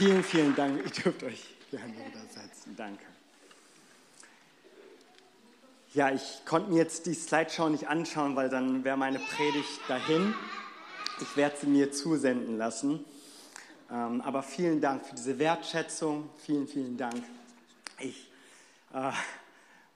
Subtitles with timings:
[0.00, 0.78] Vielen, vielen Dank.
[0.82, 2.74] Ihr dürft euch gerne wieder setzen.
[2.74, 3.04] Danke.
[5.92, 10.32] Ja, ich konnte mir jetzt die Slideshow nicht anschauen, weil dann wäre meine Predigt dahin.
[11.20, 13.04] Ich werde sie mir zusenden lassen.
[13.92, 16.30] Ähm, aber vielen Dank für diese Wertschätzung.
[16.46, 17.22] Vielen, vielen Dank.
[17.98, 18.30] Ich
[18.94, 19.12] äh,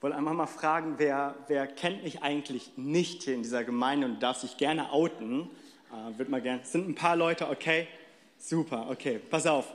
[0.02, 4.22] wollte einfach mal fragen, wer, wer kennt mich eigentlich nicht hier in dieser Gemeinde und
[4.22, 5.48] darf sich gerne outen?
[5.90, 6.60] Äh, wird mal gern.
[6.62, 7.88] Sind ein paar Leute, okay?
[8.36, 9.18] Super, okay.
[9.30, 9.72] Pass auf.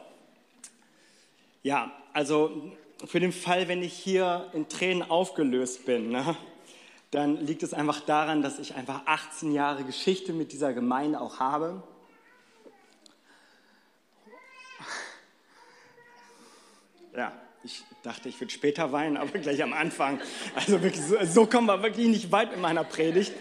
[1.62, 2.72] Ja, also
[3.06, 6.38] für den Fall, wenn ich hier in Tränen aufgelöst bin, ne,
[7.12, 11.40] dann liegt es einfach daran, dass ich einfach 18 Jahre Geschichte mit dieser Gemeinde auch
[11.40, 11.84] habe.
[17.16, 20.22] Ja, ich dachte, ich würde später weinen, aber gleich am Anfang.
[20.56, 23.34] Also wirklich, so, kommen wir wirklich nicht weit mit meiner Predigt.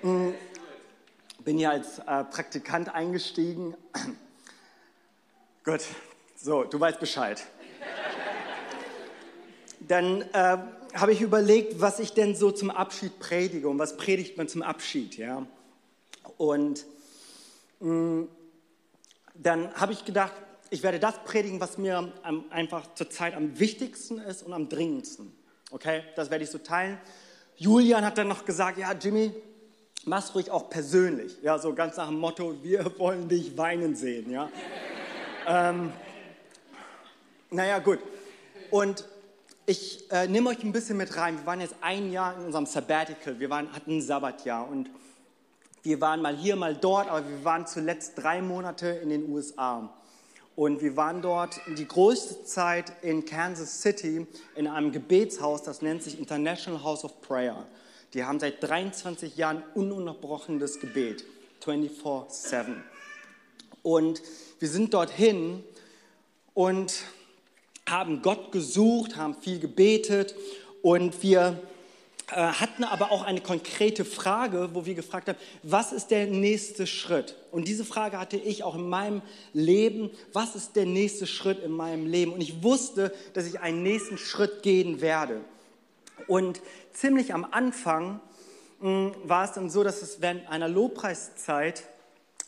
[0.00, 0.34] Hm,
[1.44, 3.76] bin hier als äh, Praktikant eingestiegen.
[5.64, 5.82] Gut,
[6.42, 7.42] so, du weißt Bescheid.
[9.80, 10.56] Dann äh,
[10.94, 14.62] habe ich überlegt, was ich denn so zum Abschied predige und was predigt man zum
[14.62, 15.46] Abschied, ja.
[16.38, 16.86] Und
[17.80, 18.28] mh, mm,
[19.34, 20.32] dann habe ich gedacht,
[20.70, 25.32] ich werde das predigen, was mir am, einfach zurzeit am wichtigsten ist und am dringendsten.
[25.70, 26.98] Okay, das werde ich so teilen.
[27.56, 29.34] Julian hat dann noch gesagt, ja, Jimmy,
[30.04, 31.36] mach's ruhig auch persönlich.
[31.42, 34.30] Ja, so ganz nach dem Motto, wir wollen dich weinen sehen.
[34.30, 34.48] Ja.
[35.46, 35.92] ähm,
[37.50, 37.98] naja, gut.
[38.70, 39.04] Und
[39.66, 41.38] ich äh, nehme euch ein bisschen mit rein.
[41.38, 43.38] Wir waren jetzt ein Jahr in unserem Sabbatical.
[43.38, 44.90] Wir waren, hatten ein Sabbatjahr und
[45.82, 49.88] wir waren mal hier, mal dort, aber wir waren zuletzt drei Monate in den USA.
[50.56, 56.02] Und wir waren dort die größte Zeit in Kansas City in einem Gebetshaus, das nennt
[56.02, 57.66] sich International House of Prayer.
[58.12, 61.24] Die haben seit 23 Jahren ununterbrochenes Gebet,
[61.64, 62.74] 24-7.
[63.82, 64.20] Und
[64.58, 65.64] wir sind dorthin
[66.52, 67.04] und
[67.90, 70.34] haben Gott gesucht, haben viel gebetet
[70.82, 71.60] und wir
[72.30, 76.86] äh, hatten aber auch eine konkrete Frage, wo wir gefragt haben, was ist der nächste
[76.86, 77.34] Schritt?
[77.50, 79.20] Und diese Frage hatte ich auch in meinem
[79.52, 82.32] Leben, was ist der nächste Schritt in meinem Leben?
[82.32, 85.40] Und ich wusste, dass ich einen nächsten Schritt gehen werde.
[86.28, 86.60] Und
[86.92, 88.20] ziemlich am Anfang
[88.80, 91.82] hm, war es dann so, dass es während einer Lobpreiszeit,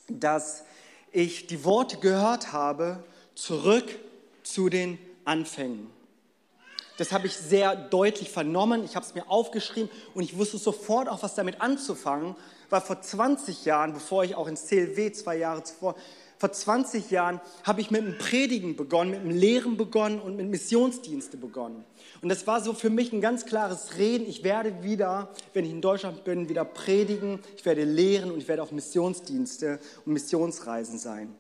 [0.08, 0.64] dass
[1.10, 3.02] ich die Worte gehört habe,
[3.34, 3.98] zurück
[4.44, 5.90] zu den Anfängen.
[6.98, 8.84] Das habe ich sehr deutlich vernommen.
[8.84, 12.36] Ich habe es mir aufgeschrieben und ich wusste sofort auch, was damit anzufangen,
[12.70, 15.94] weil vor 20 Jahren, bevor ich auch ins CLW zwei Jahre zuvor,
[16.38, 20.48] vor 20 Jahren habe ich mit dem Predigen begonnen, mit dem Lehren begonnen und mit
[20.48, 21.84] Missionsdienste begonnen.
[22.20, 24.26] Und das war so für mich ein ganz klares Reden.
[24.28, 28.48] Ich werde wieder, wenn ich in Deutschland bin, wieder predigen, ich werde lehren und ich
[28.48, 31.32] werde auf Missionsdienste und Missionsreisen sein.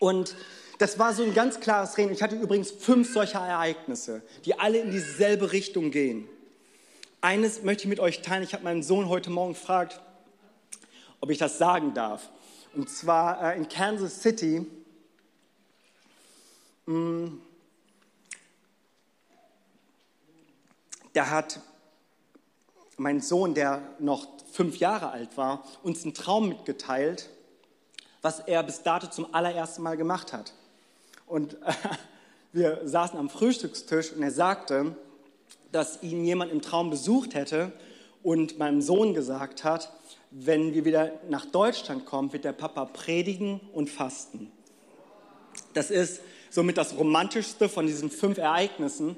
[0.00, 0.34] Und
[0.78, 2.12] das war so ein ganz klares Reden.
[2.12, 6.28] Ich hatte übrigens fünf solcher Ereignisse, die alle in dieselbe Richtung gehen.
[7.20, 8.42] Eines möchte ich mit euch teilen.
[8.42, 10.00] Ich habe meinen Sohn heute Morgen gefragt,
[11.20, 12.30] ob ich das sagen darf.
[12.74, 14.66] Und zwar äh, in Kansas City.
[16.84, 17.38] Mm,
[21.14, 21.60] da hat
[22.98, 27.30] mein Sohn, der noch fünf Jahre alt war, uns einen Traum mitgeteilt,
[28.20, 30.52] was er bis dato zum allerersten Mal gemacht hat.
[31.26, 31.72] Und äh,
[32.52, 34.96] wir saßen am Frühstückstisch und er sagte,
[35.72, 37.72] dass ihn jemand im Traum besucht hätte
[38.22, 39.92] und meinem Sohn gesagt hat,
[40.30, 44.50] wenn wir wieder nach Deutschland kommen, wird der Papa predigen und fasten.
[45.74, 46.20] Das ist
[46.50, 49.16] somit das Romantischste von diesen fünf Ereignissen.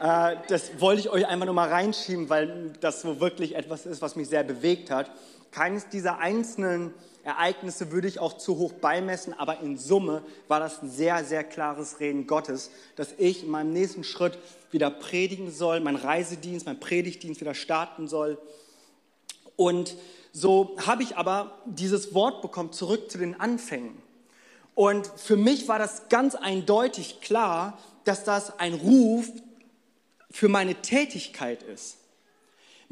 [0.00, 4.02] Äh, das wollte ich euch einfach nur mal reinschieben, weil das so wirklich etwas ist,
[4.02, 5.10] was mich sehr bewegt hat.
[5.50, 10.82] Keines dieser einzelnen Ereignisse würde ich auch zu hoch beimessen, aber in Summe war das
[10.82, 14.38] ein sehr, sehr klares Reden Gottes, dass ich in meinem nächsten Schritt
[14.70, 18.38] wieder predigen soll, mein Reisedienst, mein Predigtdienst wieder starten soll.
[19.56, 19.96] Und
[20.32, 24.00] so habe ich aber dieses Wort bekommen, zurück zu den Anfängen.
[24.74, 29.30] Und für mich war das ganz eindeutig klar, dass das ein Ruf
[30.30, 31.98] für meine Tätigkeit ist.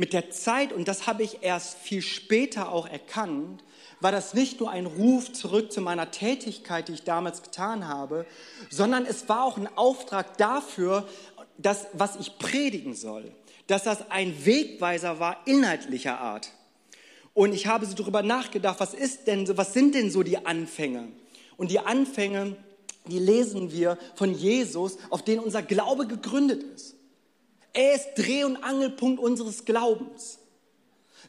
[0.00, 3.64] Mit der Zeit, und das habe ich erst viel später auch erkannt,
[4.00, 8.24] war das nicht nur ein Ruf zurück zu meiner Tätigkeit, die ich damals getan habe,
[8.70, 11.08] sondern es war auch ein Auftrag dafür,
[11.56, 13.32] dass, was ich predigen soll,
[13.66, 16.52] dass das ein Wegweiser war inhaltlicher Art.
[17.34, 20.46] Und ich habe so darüber nachgedacht, was ist denn so, was sind denn so die
[20.46, 21.08] Anfänge?
[21.56, 22.54] Und die Anfänge,
[23.08, 26.97] die lesen wir von Jesus, auf denen unser Glaube gegründet ist.
[27.78, 30.40] Er ist Dreh- und Angelpunkt unseres Glaubens.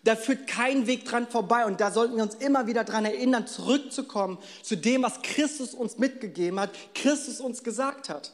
[0.04, 3.46] Da führt kein Weg dran vorbei und da sollten wir uns immer wieder daran erinnern,
[3.46, 8.34] zurückzukommen zu dem, was Christus uns mitgegeben hat, Christus uns gesagt hat.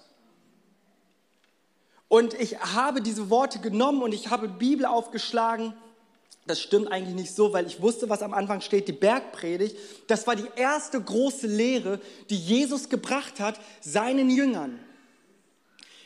[2.07, 5.73] Und ich habe diese Worte genommen und ich habe Bibel aufgeschlagen.
[6.47, 9.75] Das stimmt eigentlich nicht so, weil ich wusste, was am Anfang steht, die Bergpredigt.
[10.07, 14.79] Das war die erste große Lehre, die Jesus gebracht hat seinen Jüngern.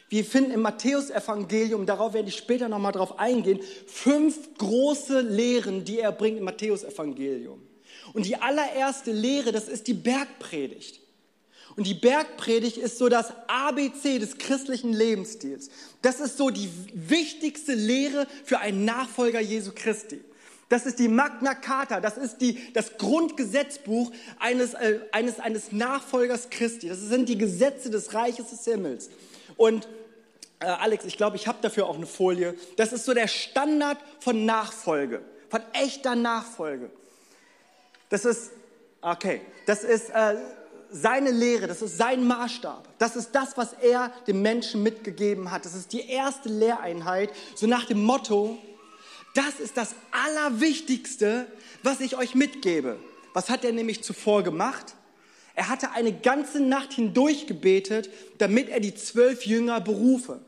[0.10, 6.00] Wir finden im Matthäusevangelium, darauf werde ich später nochmal drauf eingehen, fünf große Lehren, die
[6.00, 7.62] er bringt im Matthäusevangelium.
[8.14, 11.00] Und die allererste Lehre, das ist die Bergpredigt.
[11.76, 15.70] Und die Bergpredigt ist so das ABC des christlichen Lebensstils.
[16.02, 20.20] Das ist so die wichtigste Lehre für einen Nachfolger Jesu Christi.
[20.70, 26.50] Das ist die Magna Carta, das ist die, das Grundgesetzbuch eines, äh, eines, eines Nachfolgers
[26.50, 26.90] Christi.
[26.90, 29.10] Das sind die Gesetze des Reiches des Himmels.
[29.58, 29.88] Und
[30.60, 32.56] äh, Alex, ich glaube, ich habe dafür auch eine Folie.
[32.78, 36.90] Das ist so der Standard von Nachfolge, von echter Nachfolge.
[38.10, 38.52] Das ist,
[39.02, 40.36] okay, das ist äh,
[40.92, 42.88] seine Lehre, das ist sein Maßstab.
[42.98, 45.66] Das ist das, was er dem Menschen mitgegeben hat.
[45.66, 48.58] Das ist die erste Lehreinheit, so nach dem Motto,
[49.36, 51.48] das ist das Allerwichtigste,
[51.84, 52.98] was ich euch mitgebe.
[53.34, 54.96] Was hat er nämlich zuvor gemacht?
[55.54, 58.10] Er hatte eine ganze Nacht hindurch gebetet,
[58.40, 60.42] damit er die zwölf Jünger berufe.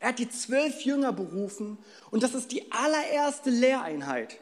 [0.00, 1.78] Er hat die zwölf Jünger berufen
[2.10, 4.38] und das ist die allererste Lehreinheit.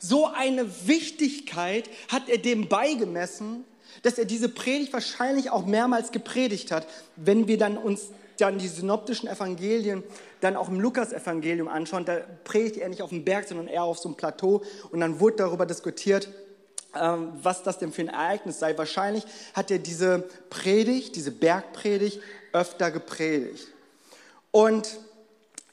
[0.00, 3.64] So eine Wichtigkeit hat er dem beigemessen,
[4.02, 6.86] dass er diese Predigt wahrscheinlich auch mehrmals gepredigt hat.
[7.16, 10.02] Wenn wir dann uns dann die synoptischen Evangelien
[10.40, 13.98] dann auch im Lukas-Evangelium anschauen, da predigt er nicht auf dem Berg, sondern eher auf
[13.98, 16.28] so einem Plateau und dann wurde darüber diskutiert,
[16.94, 18.76] ähm, was das denn für ein Ereignis sei.
[18.76, 19.24] Wahrscheinlich
[19.54, 22.20] hat er diese Predigt, diese Bergpredigt
[22.52, 23.68] öfter gepredigt.
[24.56, 25.00] Und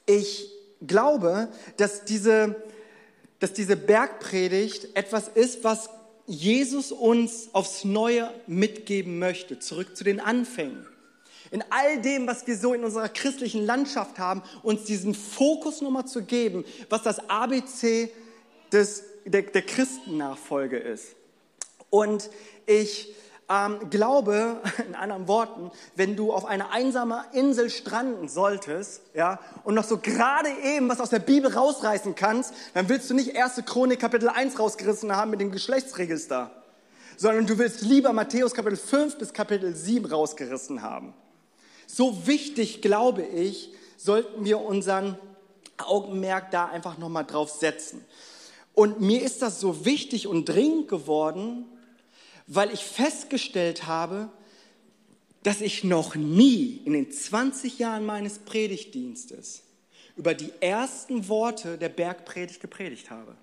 [0.04, 0.50] ich
[0.86, 1.48] glaube,
[1.78, 2.54] dass diese,
[3.38, 5.88] dass diese Bergpredigt etwas ist, was
[6.26, 10.86] Jesus uns aufs Neue mitgeben möchte, zurück zu den Anfängen.
[11.50, 16.06] In all dem, was wir so in unserer christlichen Landschaft haben, uns diesen Fokus nochmal
[16.06, 18.10] zu geben, was das ABC
[18.70, 21.16] des, der, der Christennachfolge ist.
[21.88, 22.28] Und
[22.66, 23.14] ich
[23.48, 29.74] ähm, Glaube, in anderen Worten, wenn du auf einer einsamen Insel stranden solltest, ja, und
[29.74, 33.62] noch so gerade eben was aus der Bibel rausreißen kannst, dann willst du nicht 1.
[33.66, 36.50] Chronik Kapitel 1 rausgerissen haben mit dem Geschlechtsregister,
[37.16, 41.14] sondern du willst lieber Matthäus Kapitel 5 bis Kapitel 7 rausgerissen haben.
[41.86, 45.18] So wichtig, glaube ich, sollten wir unseren
[45.78, 48.04] Augenmerk da einfach nochmal drauf setzen.
[48.74, 51.66] Und mir ist das so wichtig und dringend geworden,
[52.46, 54.30] weil ich festgestellt habe,
[55.42, 59.62] dass ich noch nie in den 20 Jahren meines Predigtdienstes
[60.16, 63.36] über die ersten Worte der Bergpredigt gepredigt habe.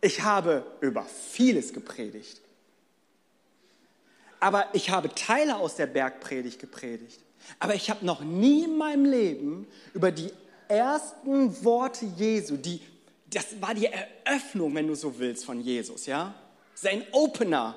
[0.00, 2.40] Ich habe über vieles gepredigt.
[4.38, 7.20] Aber ich habe Teile aus der Bergpredigt gepredigt.
[7.58, 10.32] Aber ich habe noch nie in meinem Leben über die
[10.68, 12.80] ersten Worte Jesu, die,
[13.28, 16.34] das war die Eröffnung, wenn du so willst, von Jesus, ja?
[16.80, 17.74] Sein Opener.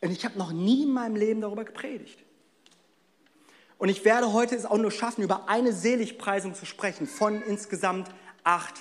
[0.00, 2.18] Und ich habe noch nie in meinem Leben darüber gepredigt.
[3.78, 8.08] Und ich werde heute es auch nur schaffen, über eine Seligpreisung zu sprechen von insgesamt
[8.44, 8.74] acht.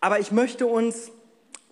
[0.00, 1.12] Aber ich möchte uns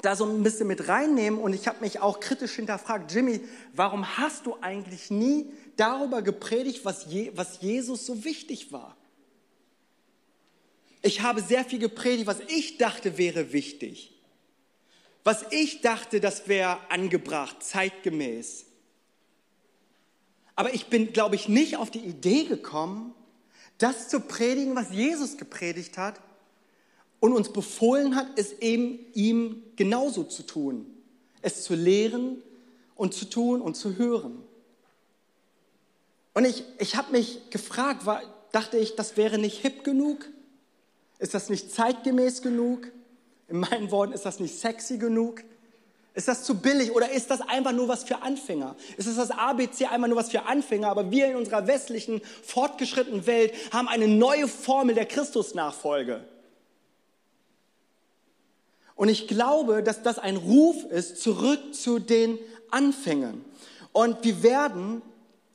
[0.00, 3.41] da so ein bisschen mit reinnehmen und ich habe mich auch kritisch hinterfragt, Jimmy,
[3.73, 8.96] warum hast du eigentlich nie darüber gepredigt, was, Je was Jesus so wichtig war?
[11.03, 14.14] Ich habe sehr viel gepredigt, was ich dachte wäre wichtig
[15.25, 18.67] was ich dachte, das wäre angebracht, zeitgemäß.
[20.55, 23.15] Aber ich bin, glaube ich, nicht auf die Idee gekommen,
[23.79, 26.21] das zu predigen, was Jesus gepredigt hat
[27.21, 30.87] und uns befohlen hat, es eben ihm genauso zu tun.
[31.43, 32.43] Es zu lehren
[32.95, 34.43] und zu tun und zu hören.
[36.35, 40.27] Und ich, ich habe mich gefragt, war, dachte ich, das wäre nicht hip genug?
[41.19, 42.93] Ist das nicht zeitgemäß genug?
[43.55, 45.44] In meinen Worten, ist das nicht sexy genug?
[46.13, 48.75] Ist das zu billig oder ist das einfach nur was für Anfänger?
[48.96, 50.89] Ist das das ABC einfach nur was für Anfänger?
[50.89, 56.25] Aber wir in unserer westlichen, fortgeschrittenen Welt haben eine neue Formel der Christusnachfolge.
[58.96, 62.41] Und ich glaube, dass das ein Ruf ist, zurück zu den
[62.73, 63.44] Anfängen.
[63.93, 65.01] Und wir werden,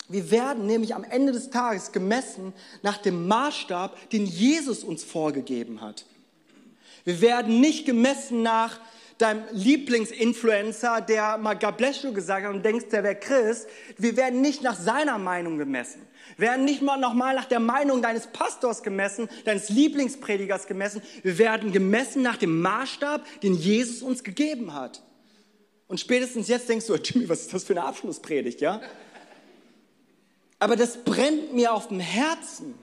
[0.08, 5.82] wir werden nämlich am Ende des Tages gemessen nach dem Maßstab, den Jesus uns vorgegeben
[5.82, 6.06] hat.
[7.06, 8.80] Wir werden nicht gemessen nach
[9.20, 13.68] deinem Lieblingsinfluencer, der mal you gesagt hat und denkst, der wäre Christ.
[13.98, 16.02] Wir werden nicht nach seiner Meinung gemessen.
[16.38, 21.02] Wir werden nicht mal nochmal nach der Meinung deines Pastors gemessen, deines Lieblingspredigers gemessen.
[21.22, 25.04] Wir werden gemessen nach dem Maßstab, den Jesus uns gegeben hat.
[25.88, 28.80] Und spätestens jetzt denkst du, Jimmy, was ist das für eine Abschlusspredigt, ja?
[30.60, 32.76] Aber das brennt mir auf dem Herzen,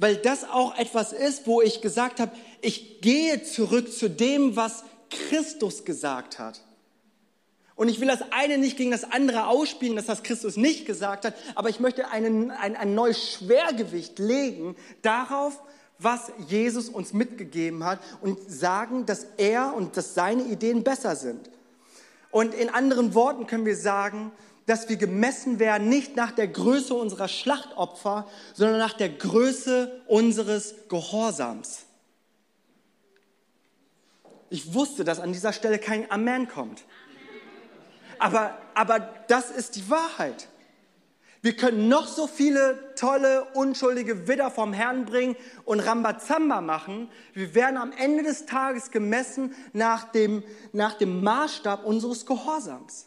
[0.00, 4.82] weil das auch etwas ist, wo ich gesagt habe, ich gehe zurück zu dem, was
[5.10, 6.62] Christus gesagt hat.
[7.76, 11.26] Und ich will das eine nicht gegen das andere ausspielen, dass das Christus nicht gesagt
[11.26, 15.62] hat, aber ich möchte einen, ein, ein neues Schwergewicht legen darauf,
[15.98, 21.50] was Jesus uns mitgegeben hat und sagen, dass er und dass seine Ideen besser sind.
[22.30, 24.32] Und in anderen Worten können wir sagen,
[24.66, 30.74] dass wir gemessen werden nicht nach der Größe unserer Schlachtopfer, sondern nach der Größe unseres
[30.88, 31.86] Gehorsams.
[34.48, 36.84] Ich wusste, dass an dieser Stelle kein Amen kommt.
[38.18, 40.48] Aber, aber das ist die Wahrheit.
[41.42, 47.08] Wir können noch so viele tolle, unschuldige Widder vom Herrn bringen und Rambazamba machen.
[47.32, 53.06] Wir werden am Ende des Tages gemessen nach dem, nach dem Maßstab unseres Gehorsams.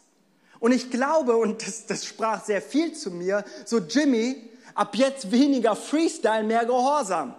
[0.64, 5.30] Und ich glaube, und das, das sprach sehr viel zu mir, so Jimmy, ab jetzt
[5.30, 7.34] weniger Freestyle, mehr Gehorsam.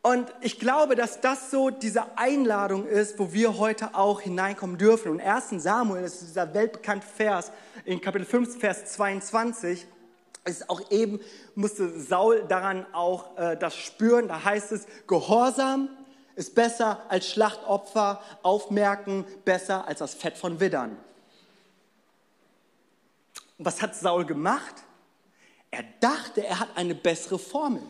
[0.00, 5.10] Und ich glaube, dass das so diese Einladung ist, wo wir heute auch hineinkommen dürfen.
[5.10, 5.62] Und 1.
[5.62, 7.52] Samuel, das ist dieser weltbekannte Vers
[7.84, 9.86] in Kapitel 5, Vers 22,
[10.46, 11.20] ist auch eben,
[11.54, 14.28] musste Saul daran auch äh, das spüren.
[14.28, 15.90] Da heißt es, Gehorsam
[16.36, 20.96] ist besser als Schlachtopfer, Aufmerken besser als das Fett von Widdern.
[23.58, 24.74] Und was hat Saul gemacht?
[25.70, 27.82] Er dachte, er hat eine bessere Formel.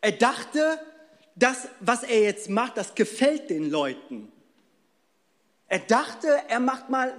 [0.00, 0.80] Er dachte,
[1.34, 4.32] das, was er jetzt macht, das gefällt den Leuten.
[5.66, 7.12] Er dachte, er macht mal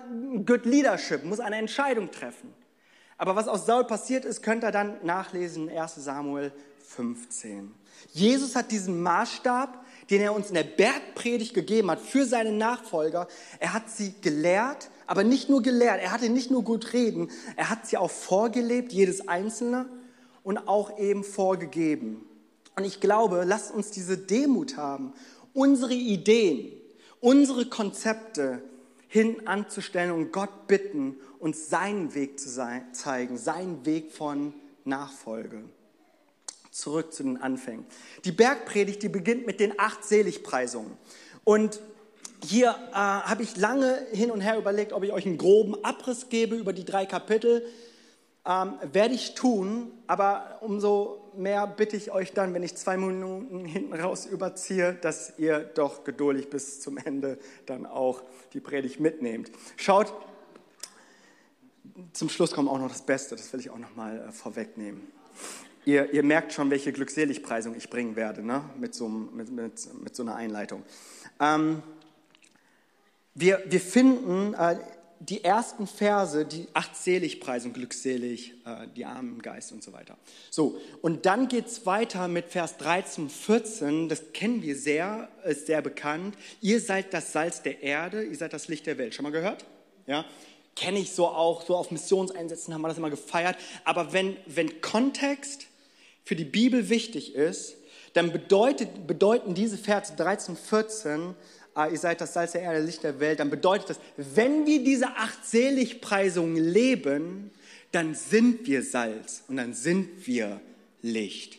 [0.45, 2.53] Good Leadership, muss eine Entscheidung treffen.
[3.17, 7.75] Aber was aus Saul passiert ist, könnt ihr dann nachlesen in 1 Samuel 15.
[8.11, 13.27] Jesus hat diesen Maßstab, den er uns in der Bergpredigt gegeben hat für seine Nachfolger,
[13.59, 17.69] er hat sie gelehrt, aber nicht nur gelehrt, er hatte nicht nur gut reden, er
[17.69, 19.87] hat sie auch vorgelebt, jedes Einzelne,
[20.43, 22.25] und auch eben vorgegeben.
[22.75, 25.13] Und ich glaube, lasst uns diese Demut haben,
[25.53, 26.71] unsere Ideen,
[27.19, 28.61] unsere Konzepte
[29.07, 32.49] hin anzustellen und Gott bitten, uns seinen Weg zu
[32.93, 34.53] zeigen, seinen Weg von
[34.85, 35.63] Nachfolge.
[36.71, 37.85] Zurück zu den Anfängen.
[38.25, 40.97] Die Bergpredigt, die beginnt mit den acht Seligpreisungen.
[41.43, 41.79] Und
[42.43, 46.29] hier äh, habe ich lange hin und her überlegt, ob ich euch einen groben Abriss
[46.29, 47.65] gebe über die drei Kapitel.
[48.45, 53.65] Ähm, werde ich tun, aber umso mehr bitte ich euch dann, wenn ich zwei Minuten
[53.65, 58.23] hinten raus überziehe, dass ihr doch geduldig bis zum Ende dann auch
[58.53, 59.51] die Predigt mitnehmt.
[59.75, 60.13] Schaut,
[62.13, 65.11] zum Schluss kommt auch noch das Beste, das will ich auch noch mal äh, vorwegnehmen.
[65.89, 68.63] Ihr, ihr, merkt schon, welche Glückseligpreisung ich bringen werde, ne?
[68.77, 70.83] mit, so, mit, mit, mit so einer Einleitung.
[71.39, 71.81] Ähm,
[73.33, 74.77] wir, wir finden äh,
[75.19, 80.15] die ersten Verse, die acht Seligpreisung, glückselig, äh, die armen Geist und so weiter.
[80.51, 85.65] So, und dann geht es weiter mit Vers 13, 14, das kennen wir sehr, ist
[85.65, 86.35] sehr bekannt.
[86.61, 89.15] Ihr seid das Salz der Erde, ihr seid das Licht der Welt.
[89.15, 89.65] Schon mal gehört?
[90.05, 90.23] Ja,
[90.75, 93.57] kenne ich so auch, so auf Missionseinsätzen haben wir das immer gefeiert.
[93.85, 95.65] Aber wenn, wenn Kontext
[96.29, 97.75] für die Bibel wichtig ist,
[98.13, 101.33] dann bedeutet, bedeuten diese Verse 13, 14,
[101.73, 104.83] ah, ihr seid das Salz der Erde, Licht der Welt, dann bedeutet das, wenn wir
[104.83, 107.49] diese acht Seligpreisungen leben,
[107.91, 110.61] dann sind wir Salz und dann sind wir
[111.01, 111.57] Licht.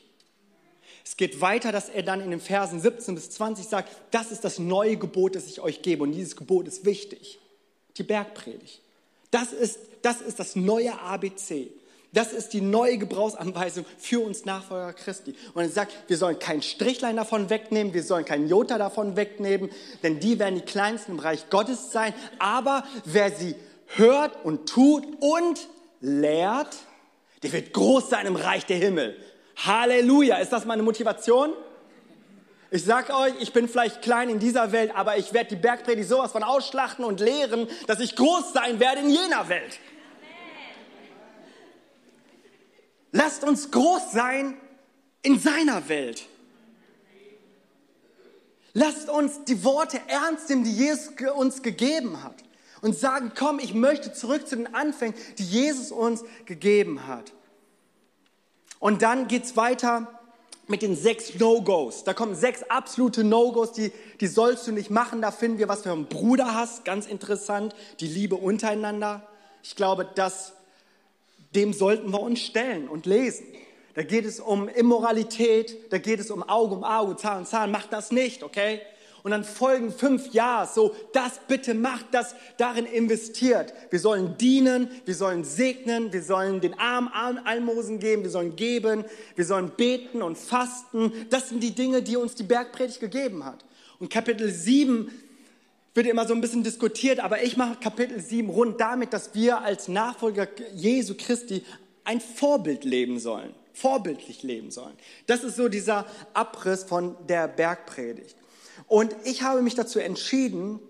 [1.05, 4.45] Es geht weiter, dass er dann in den Versen 17 bis 20 sagt, das ist
[4.45, 7.41] das neue Gebot, das ich euch gebe und dieses Gebot ist wichtig.
[7.97, 8.81] Die Bergpredigt.
[9.33, 11.73] Das ist das, ist das neue ABC.
[12.12, 15.35] Das ist die neue Gebrauchsanweisung für uns Nachfolger Christi.
[15.55, 19.71] Und er sagt, wir sollen kein Strichlein davon wegnehmen, wir sollen kein Jota davon wegnehmen,
[20.02, 22.12] denn die werden die kleinsten im Reich Gottes sein.
[22.40, 23.55] Aber wer sie
[23.97, 25.69] hört und tut und
[26.00, 26.76] lehrt,
[27.45, 29.17] der wird groß sein im Reich der Himmel.
[29.57, 30.38] Halleluja.
[30.38, 31.52] Ist das meine Motivation?
[32.73, 36.09] Ich sag euch, ich bin vielleicht klein in dieser Welt, aber ich werde die Bergpredigt
[36.09, 39.79] sowas von ausschlachten und lehren, dass ich groß sein werde in jener Welt.
[43.12, 44.57] Lasst uns groß sein
[45.23, 46.26] in seiner Welt.
[48.73, 52.37] Lasst uns die Worte ernst nehmen, die Jesus uns gegeben hat.
[52.83, 57.33] Und sagen, komm, ich möchte zurück zu den Anfängen, die Jesus uns gegeben hat.
[58.79, 60.21] Und dann geht es weiter
[60.67, 62.05] mit den sechs No-Gos.
[62.05, 65.21] Da kommen sechs absolute No-Gos, die, die sollst du nicht machen.
[65.21, 66.87] Da finden wir, was für einen Bruder hast.
[66.87, 67.75] Ganz interessant.
[67.99, 69.29] Die Liebe untereinander.
[69.62, 70.55] Ich glaube, das,
[71.54, 73.47] dem sollten wir uns stellen und lesen.
[73.95, 77.71] Da geht es um Immoralität, da geht es um Auge um Auge, Zahn um Zahn.
[77.71, 78.80] Mach das nicht, okay?
[79.23, 83.75] Und dann folgen fünf Ja, so, das bitte macht, das darin investiert.
[83.90, 87.11] Wir sollen dienen, wir sollen segnen, wir sollen den Arm
[87.45, 89.04] Almosen geben, wir sollen geben,
[89.35, 91.12] wir sollen beten und fasten.
[91.28, 93.64] Das sind die Dinge, die uns die Bergpredigt gegeben hat.
[93.99, 95.11] Und Kapitel 7
[95.95, 99.61] wird immer so ein bisschen diskutiert, aber ich mache Kapitel 7 rund damit, dass wir
[99.63, 101.65] als Nachfolger Jesu Christi
[102.05, 104.95] ein Vorbild leben sollen, vorbildlich leben sollen.
[105.27, 108.37] Das ist so dieser Abriss von der Bergpredigt.
[108.87, 110.81] Und ich habe mich dazu entschieden,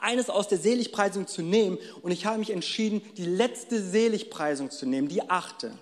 [0.00, 1.78] eines aus der Seligpreisung zu nehmen.
[2.02, 5.72] Und ich habe mich entschieden, die letzte Seligpreisung zu nehmen, die achte.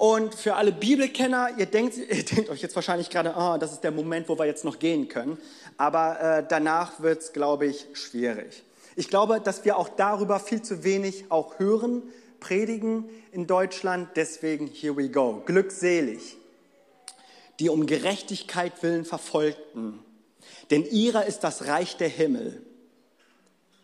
[0.00, 3.84] Und für alle Bibelkenner, ihr denkt, ihr denkt euch jetzt wahrscheinlich gerade, oh, das ist
[3.84, 5.36] der Moment, wo wir jetzt noch gehen können.
[5.76, 8.62] Aber äh, danach wird es, glaube ich, schwierig.
[8.96, 12.02] Ich glaube, dass wir auch darüber viel zu wenig auch hören,
[12.40, 14.08] predigen in Deutschland.
[14.16, 15.42] Deswegen, here we go.
[15.44, 16.38] Glückselig
[17.58, 19.98] die um Gerechtigkeit willen verfolgten.
[20.70, 22.62] Denn ihrer ist das Reich der Himmel.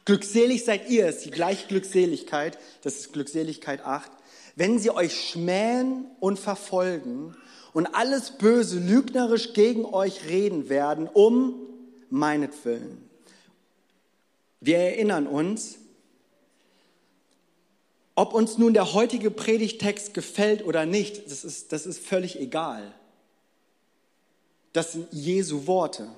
[0.07, 4.11] Glückselig seid ihr, ist die gleiche Glückseligkeit, das ist Glückseligkeit 8,
[4.57, 7.37] wenn sie euch schmähen und verfolgen
[7.75, 11.55] und alles Böse lügnerisch gegen euch reden werden, um
[12.09, 13.09] meinetwillen.
[14.61, 15.77] Wir erinnern uns,
[18.15, 22.95] ob uns nun der heutige Predigtext gefällt oder nicht, das ist, das ist völlig egal.
[24.73, 26.09] Das sind Jesu Worte.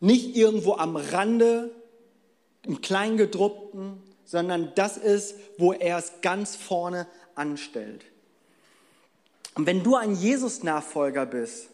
[0.00, 1.74] Nicht irgendwo am Rande,
[2.62, 8.04] im Kleingedruckten, sondern das ist, wo er es ganz vorne anstellt.
[9.54, 11.68] Und wenn du ein Jesus-Nachfolger bist,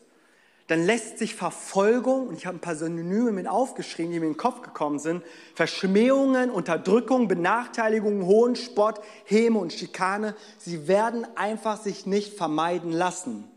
[0.68, 4.32] dann lässt sich Verfolgung, und ich habe ein paar Synonyme mit aufgeschrieben, die mir in
[4.34, 5.24] den Kopf gekommen sind,
[5.56, 13.50] Verschmähungen, Unterdrückung, Benachteiligung, Hohn, Spott, Häme und Schikane, sie werden einfach sich nicht vermeiden lassen.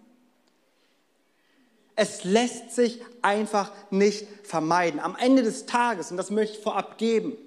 [1.96, 5.00] Es lässt sich einfach nicht vermeiden.
[5.00, 7.38] Am Ende des Tages, und das möchte ich vorab geben,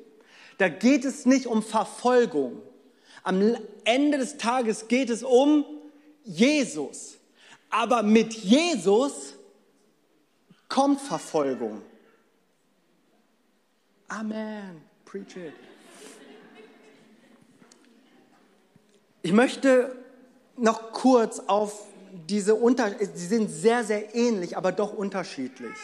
[0.60, 2.60] da geht es nicht um Verfolgung.
[3.22, 5.64] Am Ende des Tages geht es um
[6.22, 7.16] Jesus.
[7.70, 9.34] Aber mit Jesus
[10.68, 11.80] kommt Verfolgung.
[14.08, 14.82] Amen.
[15.06, 15.54] Preach it.
[19.22, 19.96] Ich möchte
[20.58, 21.86] noch kurz auf
[22.28, 25.76] diese Unter sie sind sehr, sehr ähnlich, aber doch unterschiedlich.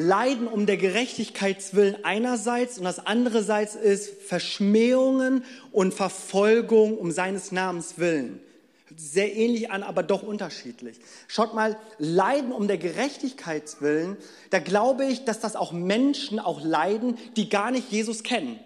[0.00, 7.98] Leiden um der Gerechtigkeitswillen einerseits und das andererseits ist Verschmähungen und Verfolgung um seines Namens
[7.98, 8.40] willen.
[8.96, 11.00] Sehr ähnlich an, aber doch unterschiedlich.
[11.26, 14.16] Schaut mal, Leiden um der Gerechtigkeitswillen,
[14.50, 18.60] da glaube ich, dass das auch Menschen auch leiden, die gar nicht Jesus kennen.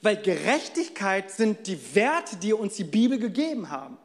[0.00, 3.98] Weil Gerechtigkeit sind die Werte, die uns die Bibel gegeben haben.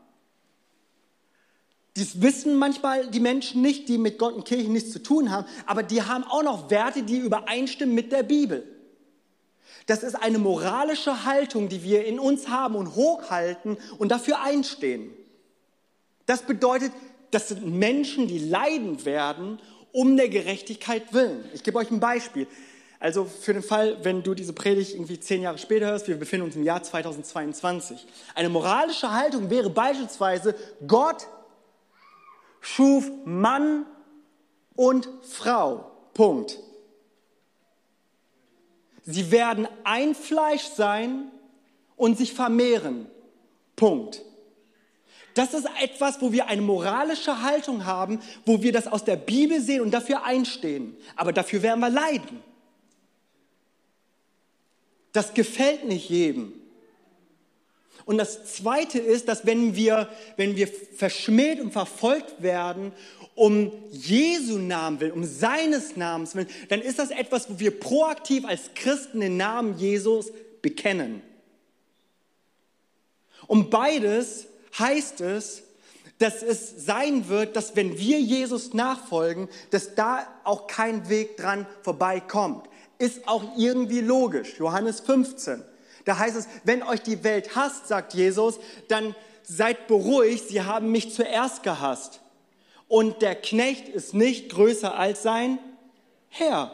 [1.98, 5.46] Dies wissen manchmal die Menschen nicht, die mit Gott und Kirche nichts zu tun haben,
[5.66, 8.64] aber die haben auch noch Werte, die übereinstimmen mit der Bibel.
[9.88, 15.12] Das ist eine moralische Haltung, die wir in uns haben und hochhalten und dafür einstehen.
[16.28, 16.94] Das bedeutet,
[17.32, 19.60] das sind Menschen, die leiden werden
[19.92, 21.44] um der Gerechtigkeit willen.
[21.54, 22.48] Ich gebe euch ein Beispiel.
[23.02, 26.46] Also für den Fall, wenn du diese Predigt irgendwie zehn Jahre später hörst, wir befinden
[26.46, 28.06] uns im Jahr 2022.
[28.36, 30.56] Eine moralische Haltung wäre beispielsweise,
[30.88, 31.28] Gott
[32.62, 33.86] schuf Mann
[34.76, 35.92] und Frau.
[36.14, 36.60] Punkt.
[39.04, 41.32] Sie werden ein Fleisch sein
[41.98, 43.08] und sich vermehren.
[43.76, 44.22] Punkt.
[45.34, 49.62] Das ist etwas, wo wir eine moralische Haltung haben, wo wir das aus der Bibel
[49.62, 50.96] sehen und dafür einstehen.
[51.16, 52.44] Aber dafür werden wir leiden.
[55.14, 56.61] Das gefällt nicht jedem.
[58.06, 62.92] Und das Zweite ist, dass wenn wir, wenn wir verschmäht und verfolgt werden,
[63.36, 68.46] um Jesu Namen willen, um seines Namens willen, dann ist das etwas, wo wir proaktiv
[68.46, 71.22] als Christen den Namen Jesus bekennen.
[73.48, 75.64] Und beides heißt es,
[76.20, 81.66] dass es sein wird, dass wenn wir Jesus nachfolgen, dass da auch kein Weg dran
[81.82, 82.70] vorbeikommt.
[83.00, 84.60] Ist auch irgendwie logisch.
[84.60, 85.64] Johannes 15.
[86.06, 90.92] Da heißt es, wenn euch die Welt hasst, sagt Jesus, dann seid beruhigt, sie haben
[90.92, 92.22] mich zuerst gehasst.
[92.88, 95.60] Und der Knecht ist nicht größer als sein
[96.30, 96.72] Herr.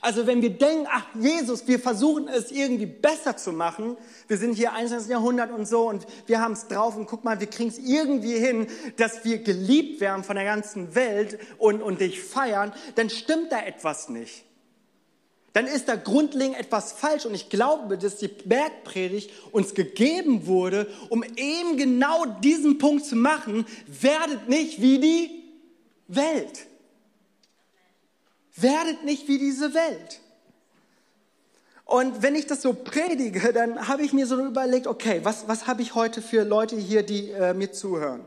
[0.00, 4.54] Also wenn wir denken, ach Jesus, wir versuchen es irgendwie besser zu machen, wir sind
[4.54, 5.10] hier 21.
[5.10, 8.38] Jahrhundert und so und wir haben es drauf und guck mal, wir kriegen es irgendwie
[8.38, 8.66] hin,
[8.96, 13.60] dass wir geliebt werden von der ganzen Welt und, und dich feiern, dann stimmt da
[13.62, 14.44] etwas nicht.
[15.52, 20.90] Dann ist da grundlegend etwas falsch und ich glaube, dass die Bergpredigt uns gegeben wurde,
[21.10, 25.42] um eben genau diesen Punkt zu machen, werdet nicht wie die
[26.08, 26.66] Welt.
[28.56, 30.20] Werdet nicht wie diese Welt.
[31.84, 35.66] Und wenn ich das so predige, dann habe ich mir so überlegt, okay, was, was
[35.66, 38.24] habe ich heute für Leute hier, die äh, mir zuhören?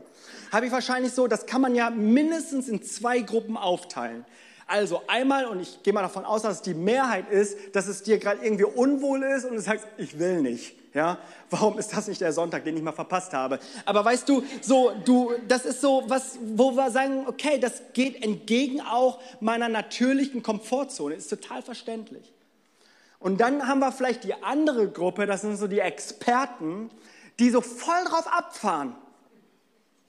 [0.52, 4.24] Habe ich wahrscheinlich so, das kann man ja mindestens in zwei Gruppen aufteilen.
[4.66, 8.02] Also einmal, und ich gehe mal davon aus, dass es die Mehrheit ist, dass es
[8.02, 10.74] dir gerade irgendwie unwohl ist und du sagst, ich will nicht.
[10.92, 11.18] Ja,
[11.50, 13.60] warum ist das nicht der Sonntag, den ich mal verpasst habe?
[13.84, 18.24] Aber weißt du, so du, das ist so was, wo wir sagen, okay, das geht
[18.24, 22.32] entgegen auch meiner natürlichen Komfortzone, ist total verständlich.
[23.18, 26.90] Und dann haben wir vielleicht die andere Gruppe, das sind so die Experten,
[27.38, 28.94] die so voll drauf abfahren,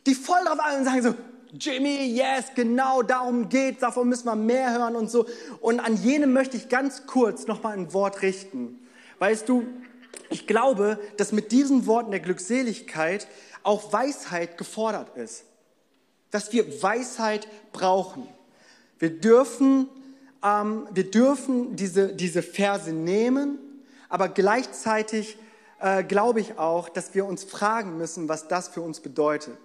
[0.05, 1.15] die voll drauf abfahren und sagen so,
[1.53, 5.25] Jimmy, yes, genau darum geht, davon müssen wir mehr hören und so.
[5.61, 8.79] Und an jene möchte ich ganz kurz nochmal ein Wort richten.
[9.19, 9.65] Weißt du,
[10.29, 13.27] ich glaube, dass mit diesen Worten der Glückseligkeit
[13.63, 15.45] auch Weisheit gefordert ist.
[16.31, 18.27] Dass wir Weisheit brauchen.
[18.99, 19.87] Wir dürfen,
[20.43, 23.57] ähm, wir dürfen diese, diese Verse nehmen,
[24.09, 25.37] aber gleichzeitig
[25.79, 29.57] äh, glaube ich auch, dass wir uns fragen müssen, was das für uns bedeutet.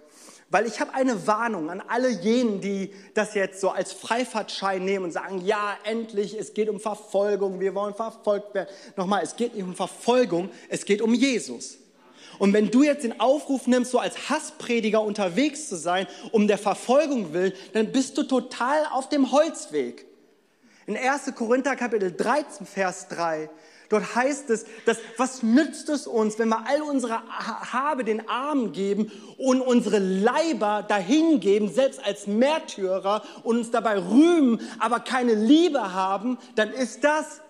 [0.49, 5.05] Weil ich habe eine Warnung an alle jenen, die das jetzt so als Freifahrtschein nehmen
[5.05, 8.69] und sagen, ja, endlich, es geht um Verfolgung, wir wollen verfolgt werden.
[8.95, 11.77] Nochmal, es geht nicht um Verfolgung, es geht um Jesus.
[12.39, 16.57] Und wenn du jetzt den Aufruf nimmst, so als Hassprediger unterwegs zu sein, um der
[16.57, 20.05] Verfolgung willen, dann bist du total auf dem Holzweg.
[20.85, 21.33] In 1.
[21.35, 23.49] Korinther Kapitel 13, Vers 3
[23.93, 28.71] Dort heißt es, dass was nützt es uns, wenn wir all unsere Habe den Armen
[28.71, 35.93] geben und unsere Leiber dahingeben, selbst als Märtyrer und uns dabei rühmen, aber keine Liebe
[35.93, 37.41] haben, dann ist das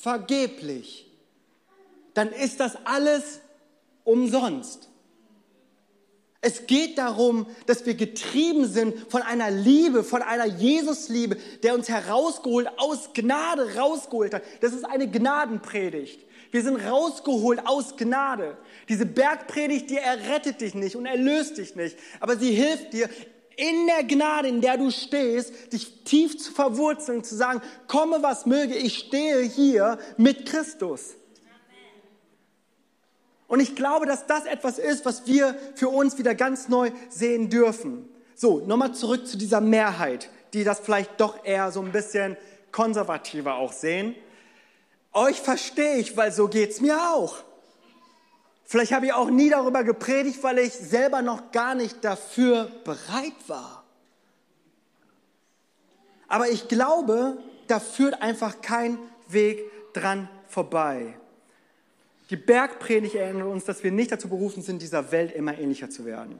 [0.00, 1.06] vergeblich.
[2.14, 3.42] Dann ist das alles
[4.02, 4.88] umsonst.
[6.44, 11.88] Es geht darum, dass wir getrieben sind von einer Liebe, von einer Jesusliebe, der uns
[11.88, 14.42] herausgeholt, aus Gnade rausgeholt hat.
[14.60, 16.20] Das ist eine Gnadenpredigt.
[16.50, 18.58] Wir sind rausgeholt aus Gnade.
[18.88, 23.08] Diese Bergpredigt, die errettet dich nicht und erlöst dich nicht, aber sie hilft dir,
[23.56, 28.46] in der Gnade, in der du stehst, dich tief zu verwurzeln zu sagen, komme was
[28.46, 31.14] möge, ich stehe hier mit Christus.
[33.52, 37.50] Und ich glaube, dass das etwas ist, was wir für uns wieder ganz neu sehen
[37.50, 38.08] dürfen.
[38.34, 42.38] So, nochmal zurück zu dieser Mehrheit, die das vielleicht doch eher so ein bisschen
[42.70, 44.14] konservativer auch sehen.
[45.12, 47.44] Euch verstehe ich, weil so geht's mir auch.
[48.64, 53.36] Vielleicht habe ich auch nie darüber gepredigt, weil ich selber noch gar nicht dafür bereit
[53.48, 53.84] war.
[56.26, 57.36] Aber ich glaube,
[57.66, 59.60] da führt einfach kein Weg
[59.92, 61.18] dran vorbei.
[62.32, 66.06] Die Bergpredigt erinnert uns, dass wir nicht dazu berufen sind, dieser Welt immer ähnlicher zu
[66.06, 66.38] werden.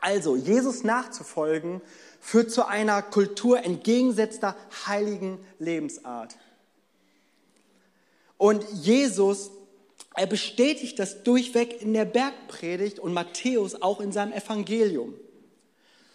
[0.00, 1.82] Also, Jesus nachzufolgen
[2.18, 6.38] führt zu einer Kultur entgegensetzter heiligen Lebensart.
[8.38, 9.50] Und Jesus,
[10.14, 15.12] er bestätigt das durchweg in der Bergpredigt und Matthäus auch in seinem Evangelium.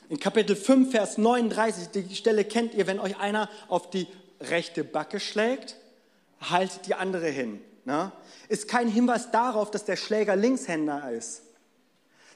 [0.10, 4.08] In Kapitel 5, Vers 39, die Stelle kennt ihr, wenn euch einer auf die
[4.42, 5.78] rechte Backe schlägt,
[6.42, 8.12] haltet die andere hin ne,
[8.50, 11.44] ist kein Hinweis darauf, dass der Schläger Linkshänder ist,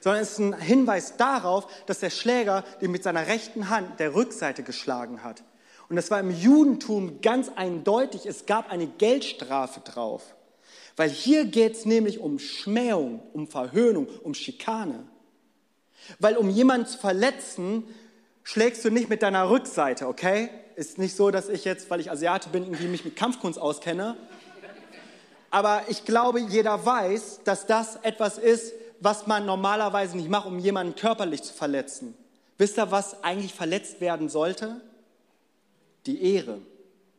[0.00, 4.14] sondern es ist ein Hinweis darauf, dass der Schläger den mit seiner rechten Hand der
[4.14, 5.42] Rückseite geschlagen hat.
[5.88, 10.34] Und das war im Judentum ganz eindeutig, es gab eine Geldstrafe drauf.
[10.96, 15.04] Weil hier geht es nämlich um Schmähung, um Verhöhnung, um Schikane.
[16.18, 17.84] Weil um jemanden zu verletzen,
[18.42, 20.50] schlägst du nicht mit deiner Rückseite, okay?
[20.74, 24.16] Ist nicht so, dass ich jetzt, weil ich Asiate bin, irgendwie mich mit Kampfkunst auskenne
[25.50, 30.58] aber ich glaube, jeder weiß, dass das etwas ist, was man normalerweise nicht macht, um
[30.58, 32.14] jemanden körperlich zu verletzen.
[32.58, 34.80] Wisst ihr, was eigentlich verletzt werden sollte?
[36.06, 36.60] Die Ehre.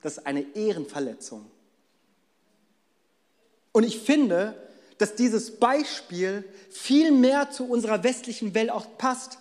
[0.02, 1.50] Das ist eine Ehrenverletzung.
[3.72, 4.56] Und ich finde,
[4.98, 9.40] dass dieses Beispiel viel mehr zu unserer westlichen Welt auch passt.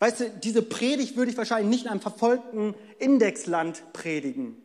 [0.00, 4.62] Weißt du, diese Predigt würde ich wahrscheinlich nicht in einem verfolgten Indexland predigen.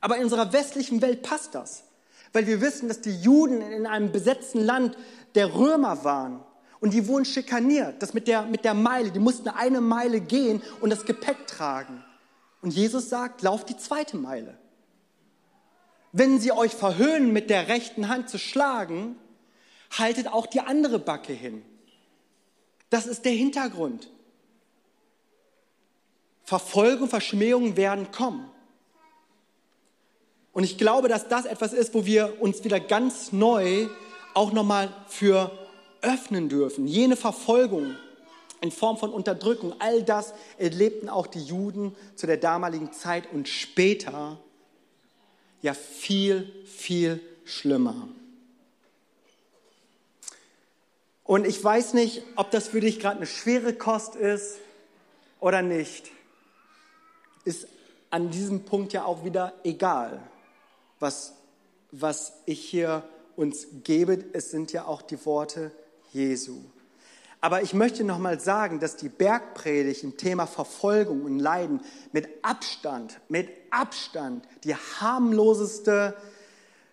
[0.00, 1.84] Aber in unserer westlichen Welt passt das
[2.34, 4.98] weil wir wissen, dass die Juden in einem besetzten Land
[5.36, 6.40] der Römer waren.
[6.80, 8.02] Und die wurden schikaniert.
[8.02, 9.12] Das mit der, mit der Meile.
[9.12, 12.04] Die mussten eine Meile gehen und das Gepäck tragen.
[12.60, 14.58] Und Jesus sagt, lauft die zweite Meile.
[16.12, 19.16] Wenn sie euch verhöhnen, mit der rechten Hand zu schlagen,
[19.92, 21.62] haltet auch die andere Backe hin.
[22.90, 24.10] Das ist der Hintergrund.
[26.42, 28.50] Verfolgung, Verschmähungen werden kommen.
[30.54, 33.88] Und ich glaube, dass das etwas ist, wo wir uns wieder ganz neu
[34.34, 35.50] auch nochmal für
[36.00, 36.86] öffnen dürfen.
[36.86, 37.96] Jene Verfolgung
[38.60, 43.48] in Form von Unterdrückung, all das erlebten auch die Juden zu der damaligen Zeit und
[43.48, 44.38] später
[45.60, 48.08] ja viel, viel schlimmer.
[51.24, 54.58] Und ich weiß nicht, ob das für dich gerade eine schwere Kost ist
[55.40, 56.10] oder nicht.
[57.44, 57.66] Ist
[58.10, 60.22] an diesem Punkt ja auch wieder egal,
[60.98, 61.34] was,
[61.90, 63.02] was ich hier
[63.36, 64.24] uns gebe.
[64.32, 65.72] Es sind ja auch die Worte
[66.12, 66.60] Jesu.
[67.40, 73.20] Aber ich möchte nochmal sagen, dass die Bergpredigt im Thema Verfolgung und Leiden mit Abstand,
[73.28, 76.16] mit Abstand die harmloseste,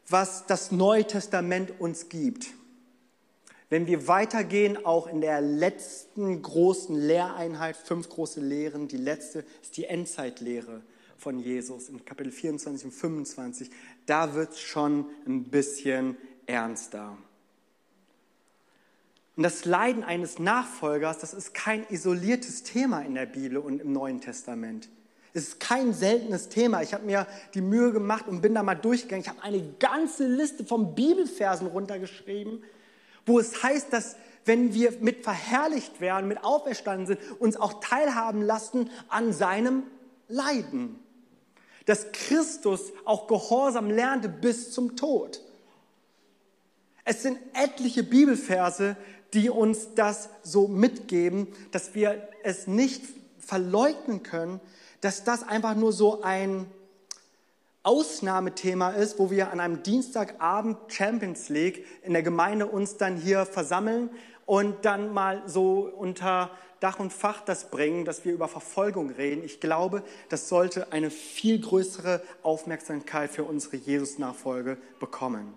[0.10, 2.48] was das Neue Testament uns gibt.
[3.70, 9.78] Wenn wir weitergehen, auch in der letzten großen Lehreinheit, fünf große Lehren, die letzte ist
[9.78, 10.82] die Endzeitlehre
[11.22, 13.70] von Jesus in Kapitel 24 und 25,
[14.08, 17.16] da wird es schon ein bisschen ernster.
[19.36, 23.94] Und das Leiden eines Nachfolgers, das ist kein isoliertes Thema in der Bibel und im
[23.94, 24.90] Neuen Testament.
[25.34, 26.82] Es ist kein seltenes Thema.
[26.82, 29.22] Ich habe mir die Mühe gemacht und bin da mal durchgegangen.
[29.22, 32.64] Ich habe eine ganze Liste von Bibelversen runtergeschrieben,
[33.28, 38.42] wo es heißt, dass wenn wir mit verherrlicht werden, mit auferstanden sind, uns auch teilhaben
[38.42, 39.84] lassen an seinem
[40.28, 41.00] Leiden.
[41.86, 45.42] Dass Christus auch Gehorsam lernte bis zum Tod.
[47.04, 48.96] Es sind etliche Bibelverse,
[49.34, 53.04] die uns das so mitgeben, dass wir es nicht
[53.40, 54.60] verleugnen können,
[55.02, 56.68] dass das einfach nur so ein
[57.84, 63.46] Ausnahmethema ist, wo wir an einem Dienstagabend Champions League in der Gemeinde uns dann hier
[63.46, 64.12] versammeln
[64.46, 69.44] und dann mal so unter Dach und Fach das bringen, dass wir über Verfolgung reden.
[69.46, 75.54] Ich glaube, das sollte eine viel größere Aufmerksamkeit für unsere Jesus-Nachfolge bekommen.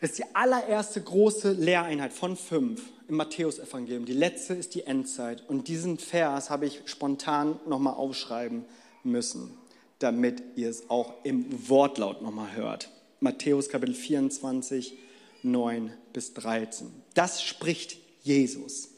[0.00, 4.06] Das ist die allererste große Lehreinheit von fünf im Matthäusevangelium.
[4.06, 5.44] Die letzte ist die Endzeit.
[5.46, 8.64] Und diesen Vers habe ich spontan nochmal aufschreiben
[9.04, 9.58] müssen
[9.98, 12.90] damit ihr es auch im Wortlaut nochmal hört.
[13.20, 14.98] Matthäus Kapitel 24,
[15.42, 16.90] 9 bis 13.
[17.14, 18.90] Das spricht Jesus.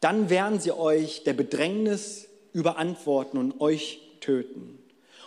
[0.00, 4.78] Dann werden sie euch der Bedrängnis überantworten und euch töten.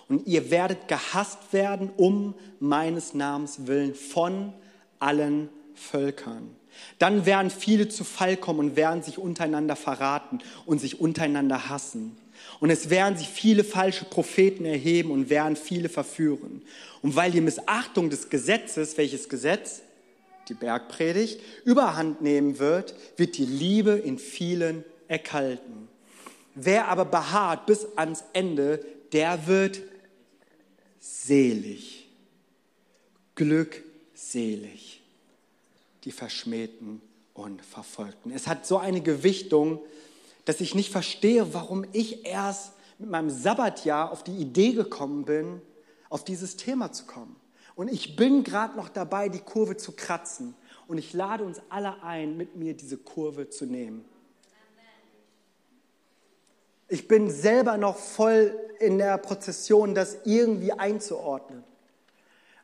[0.07, 4.53] Und ihr werdet gehasst werden um meines Namens willen von
[4.99, 6.55] allen Völkern.
[6.99, 12.17] Dann werden viele zu Fall kommen und werden sich untereinander verraten und sich untereinander hassen.
[12.60, 16.62] Und es werden sich viele falsche Propheten erheben und werden viele verführen.
[17.01, 19.81] Und weil die Missachtung des Gesetzes, welches Gesetz?
[20.49, 25.88] Die Bergpredigt, überhand nehmen wird, wird die Liebe in vielen erkalten.
[26.55, 29.81] Wer aber beharrt bis ans Ende, der wird
[30.99, 32.07] selig,
[33.36, 35.01] glückselig,
[36.03, 37.01] die Verschmähten
[37.33, 38.31] und Verfolgten.
[38.31, 39.79] Es hat so eine Gewichtung,
[40.45, 45.62] dass ich nicht verstehe, warum ich erst mit meinem Sabbatjahr auf die Idee gekommen bin,
[46.10, 47.36] auf dieses Thema zu kommen.
[47.78, 50.56] Und ich bin gerade noch dabei, die Kurve zu kratzen.
[50.88, 54.04] Und ich lade uns alle ein, mit mir diese Kurve zu nehmen.
[56.88, 61.63] Ich bin selber noch voll in der Prozession, das irgendwie einzuordnen.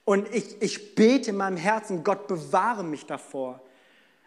[0.04, 3.62] Und ich, ich bete in meinem Herzen, Gott bewahre mich davor.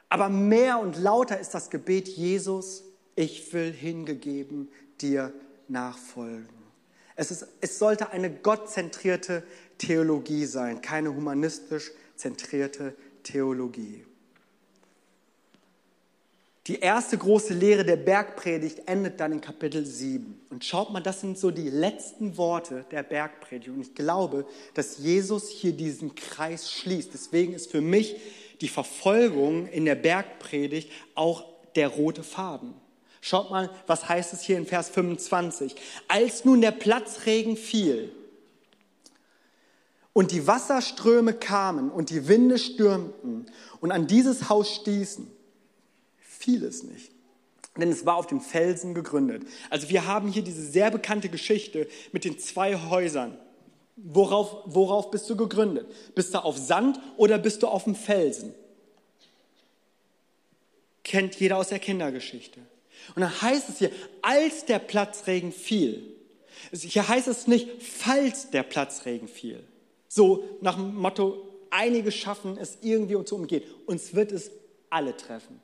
[0.09, 2.85] Aber mehr und lauter ist das Gebet, Jesus,
[3.17, 4.71] ich will hingegeben
[5.01, 5.33] dir
[5.67, 6.56] nachfolgen.
[7.17, 9.43] Es, ist, es sollte eine gottzentrierte
[9.79, 14.05] Theologie sein, keine humanistisch zentrierte Theologie.
[16.67, 20.41] Die erste große Lehre der Bergpredigt endet dann in Kapitel 7.
[20.51, 23.69] Und schaut mal, das sind so die letzten Worte der Bergpredigt.
[23.69, 27.15] Und ich glaube, dass Jesus hier diesen Kreis schließt.
[27.15, 28.17] Deswegen ist für mich
[28.61, 31.45] die Verfolgung in der Bergpredigt auch
[31.77, 32.75] der rote Faden.
[33.21, 35.75] Schaut mal, was heißt es hier in Vers 25.
[36.09, 38.13] Als nun der Platzregen fiel
[40.13, 43.51] und die Wasserströme kamen und die Winde stürmten
[43.81, 45.31] und an dieses Haus stießen,
[46.19, 47.13] fiel es nicht.
[47.77, 49.43] Denn es war auf dem Felsen gegründet.
[49.69, 53.37] Also wir haben hier diese sehr bekannte Geschichte mit den zwei Häusern.
[53.97, 55.87] Worauf, worauf bist du gegründet?
[56.15, 58.55] Bist du auf Sand oder bist du auf dem Felsen?
[61.03, 62.61] Kennt jeder aus der Kindergeschichte.
[63.15, 63.91] Und dann heißt es hier,
[64.23, 66.15] als der Platzregen fiel.
[66.73, 69.63] Hier heißt es nicht, falls der Platzregen fiel.
[70.09, 73.63] So nach dem Motto, einige schaffen es irgendwie zu umgehen.
[73.87, 74.51] Uns wird es
[74.91, 75.61] alle treffen.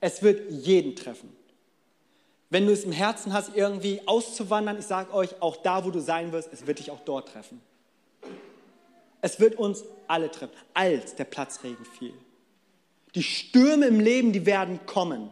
[0.00, 1.30] Es wird jeden treffen.
[2.48, 6.00] Wenn du es im Herzen hast, irgendwie auszuwandern, ich sage euch, auch da, wo du
[6.00, 7.60] sein wirst, es wird dich auch dort treffen.
[9.22, 12.14] Es wird uns alle treffen, als der Platzregen fiel.
[13.14, 15.30] Die Stürme im Leben, die werden kommen.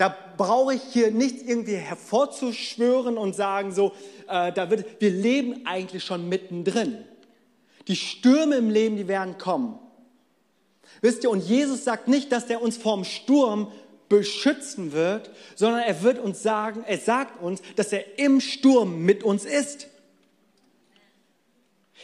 [0.00, 3.92] Da brauche ich hier nichts irgendwie hervorzuschwören und sagen, so,
[4.28, 7.04] äh, da wird, wir leben eigentlich schon mittendrin.
[7.86, 9.78] Die Stürme im Leben, die werden kommen.
[11.02, 13.70] Wisst ihr, und Jesus sagt nicht, dass er uns vorm Sturm
[14.08, 19.22] beschützen wird, sondern er wird uns sagen, er sagt uns, dass er im Sturm mit
[19.22, 19.86] uns ist.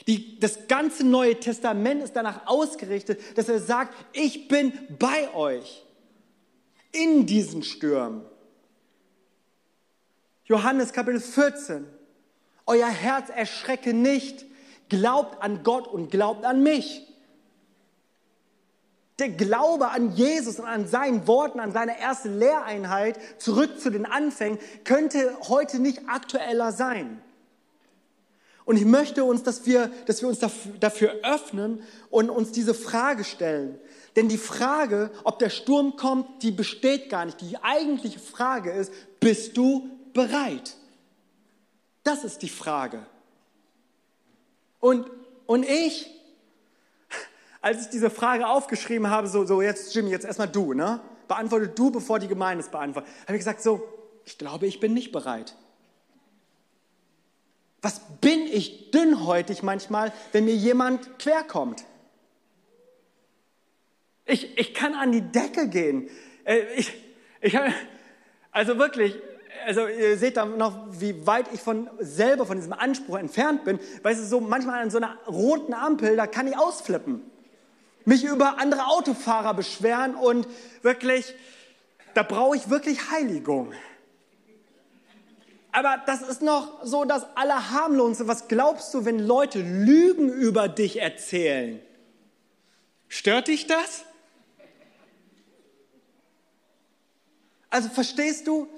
[0.07, 5.86] Die, das ganze Neue Testament ist danach ausgerichtet, dass er sagt, ich bin bei euch
[6.97, 8.25] in diesen Stürmen.
[10.45, 11.87] Johannes Kapitel 14.
[12.67, 14.47] Euer Herz erschrecke nicht.
[14.89, 17.03] Glaubt an Gott und glaubt an mich.
[19.19, 24.05] Der Glaube an Jesus und an seinen Worten, an seine erste Lehreinheit, zurück zu den
[24.05, 27.23] Anfängen, könnte heute nicht aktueller sein.
[28.67, 30.41] Und ich möchte uns, dass wir, dass wir uns
[30.81, 33.79] dafür öffnen und uns diese Frage stellen.
[34.17, 37.41] Denn die Frage, ob der Sturm kommt, die besteht gar nicht.
[37.43, 40.75] Die eigentliche Frage ist, bist du bereit?
[42.03, 43.05] Das ist die Frage.
[44.81, 45.11] Und,
[45.45, 46.11] und ich,
[47.61, 51.01] als ich diese Frage aufgeschrieben habe, so, so jetzt Jimmy, jetzt erstmal du, ne?
[51.29, 53.11] Beantworte du, bevor die Gemeinde es beantwortet.
[53.25, 53.83] Habe ich gesagt, so,
[54.25, 55.57] ich glaube, ich bin nicht bereit.
[57.83, 61.85] Was bin ich dünnhäutig manchmal, wenn mir jemand querkommt?
[64.27, 66.11] Ich, ich kann an die Decke gehen.
[66.45, 66.93] Äh, ich,
[67.41, 67.57] ich,
[68.51, 69.15] also wirklich,
[69.65, 73.79] also ihr seht da noch, wie weit ich von selber von diesem Anspruch entfernt bin.
[74.03, 77.23] Weißt du, so manchmal an so einer roten Ampel, da kann ich ausflippen.
[78.05, 80.47] Mich über andere Autofahrer beschweren und
[80.83, 81.35] wirklich,
[82.15, 83.73] da brauche ich wirklich Heiligung.
[85.73, 88.27] Aber das ist noch so das Allerharmloseste.
[88.29, 91.81] Was glaubst du, wenn Leute Lügen über dich erzählen?
[93.09, 94.05] Stört dich das?
[97.71, 98.69] Also verstehst du,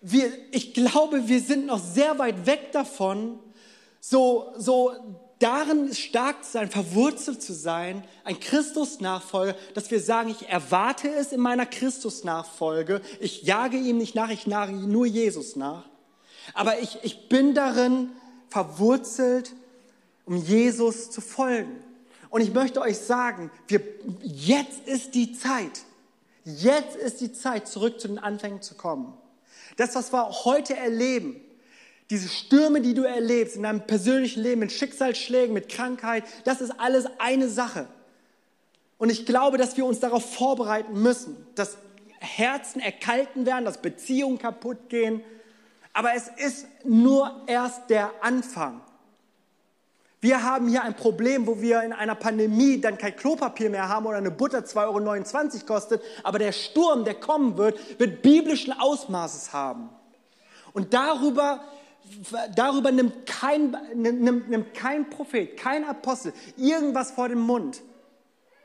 [0.00, 3.38] wir, ich glaube, wir sind noch sehr weit weg davon,
[4.00, 4.92] so, so
[5.38, 11.32] darin stark zu sein, verwurzelt zu sein, ein Christusnachfolger, dass wir sagen, ich erwarte es
[11.32, 15.84] in meiner Christusnachfolge, ich jage ihm nicht nach, ich nage nur Jesus nach.
[16.52, 18.10] Aber ich, ich bin darin
[18.48, 19.52] verwurzelt,
[20.26, 21.82] um Jesus zu folgen.
[22.30, 23.80] Und ich möchte euch sagen, wir,
[24.22, 25.82] jetzt ist die Zeit.
[26.44, 29.14] Jetzt ist die Zeit, zurück zu den Anfängen zu kommen.
[29.76, 31.40] Das, was wir heute erleben,
[32.10, 36.78] diese Stürme, die du erlebst in deinem persönlichen Leben, mit Schicksalsschlägen, mit Krankheit, das ist
[36.78, 37.88] alles eine Sache.
[38.98, 41.78] Und ich glaube, dass wir uns darauf vorbereiten müssen, dass
[42.20, 45.22] Herzen erkalten werden, dass Beziehungen kaputt gehen,
[45.92, 48.80] aber es ist nur erst der Anfang.
[50.24, 54.06] Wir haben hier ein Problem, wo wir in einer Pandemie dann kein Klopapier mehr haben
[54.06, 59.52] oder eine Butter 2,29 Euro kostet, aber der Sturm, der kommen wird, wird biblischen Ausmaßes
[59.52, 59.90] haben.
[60.72, 61.62] Und darüber,
[62.56, 67.82] darüber nimmt, kein, nimmt, nimmt kein Prophet, kein Apostel irgendwas vor den Mund,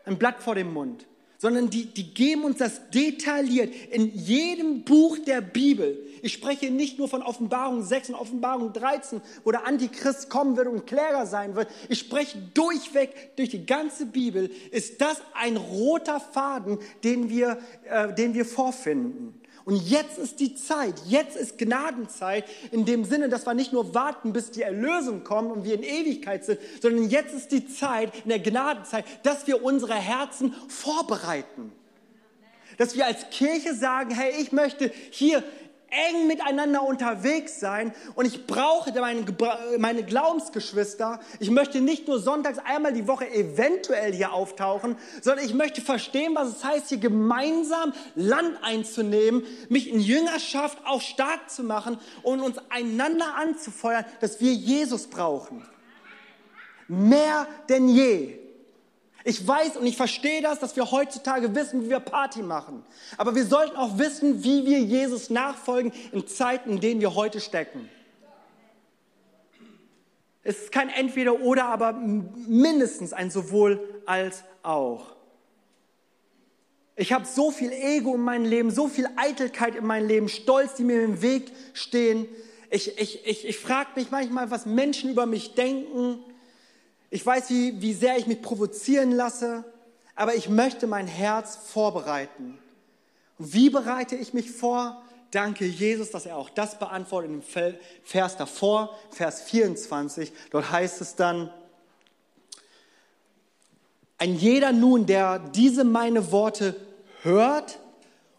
[0.05, 1.08] ein Blatt vor dem Mund
[1.39, 6.05] sondern die, die geben uns das detailliert in jedem Buch der Bibel.
[6.21, 10.67] Ich spreche nicht nur von Offenbarung 6 und Offenbarung 13, wo der Antichrist kommen wird
[10.67, 11.69] und Kläger sein wird.
[11.87, 14.51] Ich spreche durchweg durch die ganze Bibel.
[14.71, 19.38] Ist das ein roter Faden, den wir, äh, den wir vorfinden?
[19.69, 23.93] Und jetzt ist die Zeit, jetzt ist Gnadenzeit in dem Sinne, dass wir nicht nur
[23.93, 28.11] warten, bis die Erlösung kommt und wir in Ewigkeit sind, sondern jetzt ist die Zeit
[28.23, 31.71] in der Gnadenzeit, dass wir unsere Herzen vorbereiten.
[32.79, 35.43] Dass wir als Kirche sagen, hey, ich möchte hier
[35.91, 39.25] eng miteinander unterwegs sein und ich brauche meine,
[39.77, 41.19] meine Glaubensgeschwister.
[41.39, 46.33] Ich möchte nicht nur sonntags einmal die Woche eventuell hier auftauchen, sondern ich möchte verstehen,
[46.35, 52.41] was es heißt, hier gemeinsam Land einzunehmen, mich in Jüngerschaft auch stark zu machen und
[52.41, 55.65] uns einander anzufeuern, dass wir Jesus brauchen.
[56.87, 58.38] Mehr denn je.
[59.23, 62.83] Ich weiß und ich verstehe das, dass wir heutzutage wissen, wie wir Party machen.
[63.17, 67.41] Aber wir sollten auch wissen, wie wir Jesus nachfolgen in Zeiten, in denen wir heute
[67.41, 67.89] stecken.
[70.43, 75.15] Es ist kein Entweder oder, aber mindestens ein sowohl als auch.
[76.95, 80.75] Ich habe so viel Ego in meinem Leben, so viel Eitelkeit in meinem Leben, Stolz,
[80.75, 82.27] die mir im Weg stehen.
[82.69, 86.19] Ich, ich, ich, ich frage mich manchmal, was Menschen über mich denken.
[87.09, 89.63] Ich weiß, wie, wie sehr ich mich provozieren lasse,
[90.15, 92.59] aber ich möchte mein Herz vorbereiten.
[93.37, 95.01] Wie bereite ich mich vor?
[95.31, 97.41] Danke Jesus, dass er auch das beantwortet im
[98.03, 100.31] Vers davor, Vers 24.
[100.51, 101.51] Dort heißt es dann,
[104.17, 106.75] ein jeder nun, der diese meine Worte
[107.21, 107.79] hört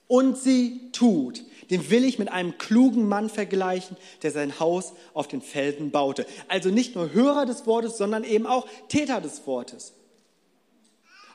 [0.09, 5.29] und sie tut, den will ich mit einem klugen Mann vergleichen, der sein Haus auf
[5.29, 6.27] den Felsen baute.
[6.49, 9.95] Also nicht nur Hörer des Wortes, sondern eben auch Täter des Wortes.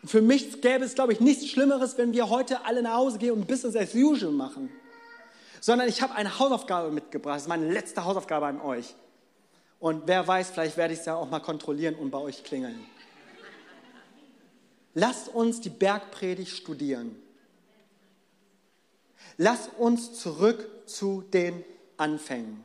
[0.02, 3.18] Und für mich gäbe es, glaube ich, nichts Schlimmeres, wenn wir heute alle nach Hause
[3.18, 4.70] gehen und Business as usual machen.
[5.62, 7.38] Sondern ich habe eine Hausaufgabe mitgebracht.
[7.38, 8.94] Das ist meine letzte Hausaufgabe an euch.
[9.80, 12.86] Und wer weiß, vielleicht werde ich es ja auch mal kontrollieren und bei euch klingeln.
[14.94, 17.16] Lasst uns die Bergpredigt studieren.
[19.38, 21.64] Lass uns zurück zu den
[21.98, 22.64] Anfängen.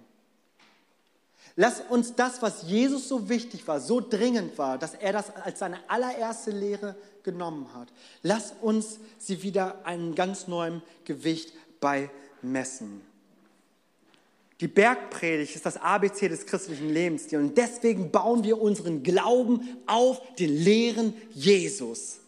[1.56, 5.58] Lass uns das, was Jesus so wichtig war, so dringend war, dass er das als
[5.58, 7.88] seine allererste Lehre genommen hat.
[8.22, 13.02] Lass uns sie wieder einem ganz neuen Gewicht beimessen.
[14.60, 20.20] Die Bergpredigt ist das ABC des christlichen Lebens und deswegen bauen wir unseren Glauben auf
[20.36, 22.18] den Lehren Jesus.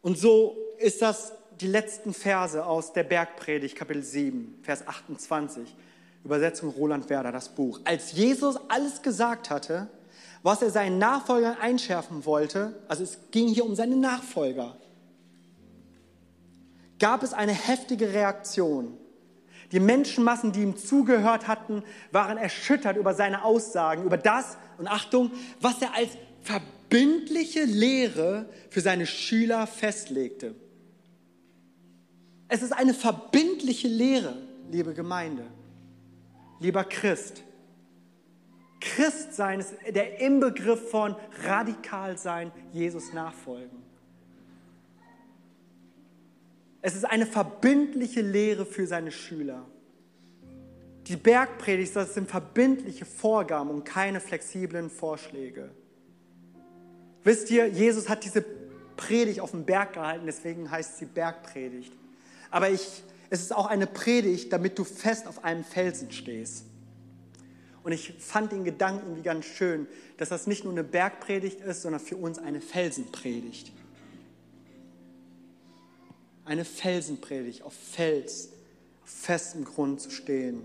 [0.00, 1.32] Und so ist das
[1.62, 5.74] die letzten Verse aus der Bergpredigt, Kapitel 7, Vers 28,
[6.24, 7.80] Übersetzung Roland Werder, das Buch.
[7.84, 9.88] Als Jesus alles gesagt hatte,
[10.42, 14.76] was er seinen Nachfolgern einschärfen wollte, also es ging hier um seine Nachfolger,
[16.98, 18.98] gab es eine heftige Reaktion.
[19.70, 25.30] Die Menschenmassen, die ihm zugehört hatten, waren erschüttert über seine Aussagen, über das, und Achtung,
[25.60, 26.10] was er als
[26.42, 30.56] verbindliche Lehre für seine Schüler festlegte.
[32.52, 34.36] Es ist eine verbindliche Lehre,
[34.70, 35.46] liebe Gemeinde,
[36.60, 37.42] lieber Christ.
[38.78, 43.82] Christsein ist der Inbegriff von radikal sein, Jesus nachfolgen.
[46.82, 49.64] Es ist eine verbindliche Lehre für seine Schüler.
[51.06, 55.70] Die Bergpredigt, das sind verbindliche Vorgaben und keine flexiblen Vorschläge.
[57.24, 58.44] Wisst ihr, Jesus hat diese
[58.98, 62.01] Predigt auf dem Berg gehalten, deswegen heißt sie Bergpredigt.
[62.52, 66.66] Aber ich, es ist auch eine Predigt, damit du fest auf einem Felsen stehst.
[67.82, 69.88] Und ich fand den Gedanken irgendwie ganz schön,
[70.18, 73.72] dass das nicht nur eine Bergpredigt ist, sondern für uns eine Felsenpredigt.
[76.44, 78.50] Eine Felsenpredigt, auf Fels,
[79.02, 80.60] auf festem Grund zu stehen.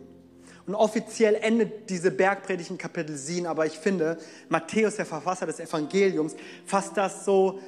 [0.68, 4.18] Und offiziell endet diese Bergpredigt in Kapitel 7, aber ich finde,
[4.50, 6.36] Matthäus, der Verfasser des Evangeliums,
[6.66, 7.62] fasst das so,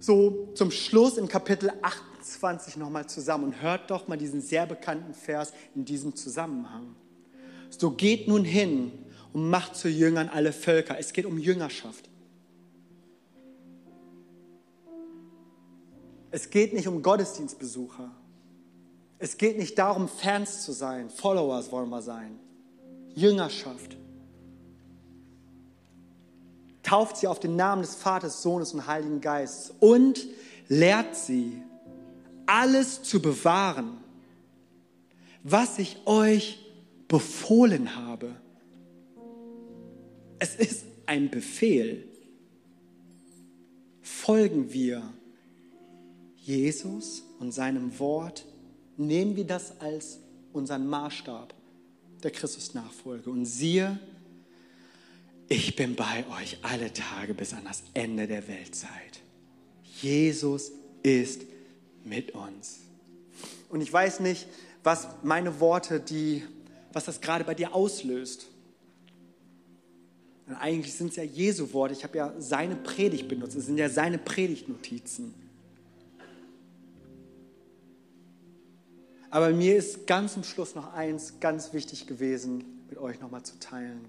[0.00, 4.66] so zum Schluss in Kapitel 8 28 nochmal zusammen und hört doch mal diesen sehr
[4.66, 6.94] bekannten Vers in diesem Zusammenhang.
[7.70, 8.92] So geht nun hin
[9.32, 10.98] und macht zu Jüngern alle Völker.
[10.98, 12.08] Es geht um Jüngerschaft.
[16.30, 18.10] Es geht nicht um Gottesdienstbesucher.
[19.18, 21.10] Es geht nicht darum, Fans zu sein.
[21.10, 22.38] Followers wollen wir sein.
[23.14, 23.96] Jüngerschaft.
[26.82, 30.26] Tauft sie auf den Namen des Vaters, Sohnes und Heiligen Geistes und
[30.68, 31.62] lehrt sie,
[32.46, 33.98] alles zu bewahren,
[35.42, 36.58] was ich euch
[37.08, 38.36] befohlen habe.
[40.38, 42.06] Es ist ein Befehl.
[44.00, 45.02] Folgen wir
[46.36, 48.44] Jesus und seinem Wort,
[48.96, 50.20] nehmen wir das als
[50.52, 51.54] unseren Maßstab
[52.22, 53.30] der Christusnachfolge.
[53.30, 53.98] Und siehe,
[55.48, 59.20] ich bin bei euch alle Tage bis an das Ende der Weltzeit.
[60.00, 60.72] Jesus
[61.02, 61.42] ist
[62.10, 62.80] mit uns.
[63.70, 64.46] Und ich weiß nicht,
[64.82, 66.42] was meine Worte, die,
[66.92, 68.46] was das gerade bei dir auslöst.
[70.46, 71.94] Und eigentlich sind es ja Jesu Worte.
[71.94, 73.56] Ich habe ja seine Predigt benutzt.
[73.56, 75.32] Es sind ja seine Predigtnotizen.
[79.30, 83.56] Aber mir ist ganz zum Schluss noch eins ganz wichtig gewesen, mit euch nochmal zu
[83.60, 84.04] teilen.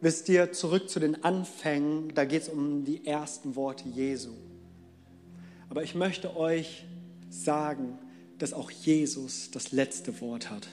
[0.00, 4.30] Wisst ihr, zurück zu den Anfängen, da geht es um die ersten Worte Jesu.
[5.68, 6.84] Aber ich möchte euch
[7.28, 7.98] sagen,
[8.38, 10.68] dass auch Jesus das letzte Wort hat.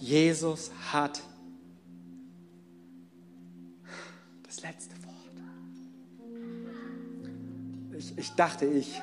[0.00, 1.22] Jesus hat
[4.42, 5.14] das letzte Wort.
[7.96, 9.00] Ich, ich dachte, ich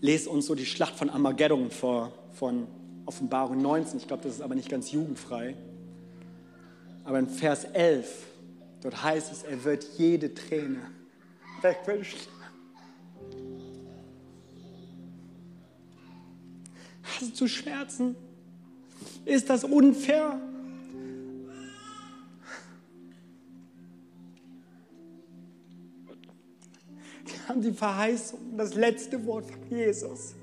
[0.00, 2.66] lese uns so die Schlacht von Armageddon vor, von
[3.04, 3.98] Offenbarung 19.
[3.98, 5.56] Ich glaube, das ist aber nicht ganz jugendfrei.
[7.04, 8.26] Aber in Vers 11,
[8.82, 10.80] dort heißt es, er wird jede Träne
[11.62, 12.28] wegwischt.
[17.20, 18.14] Hast du Schmerzen?
[19.24, 20.40] Ist das unfair?
[27.24, 30.34] Wir haben die Verheißung, das letzte Wort von Jesus,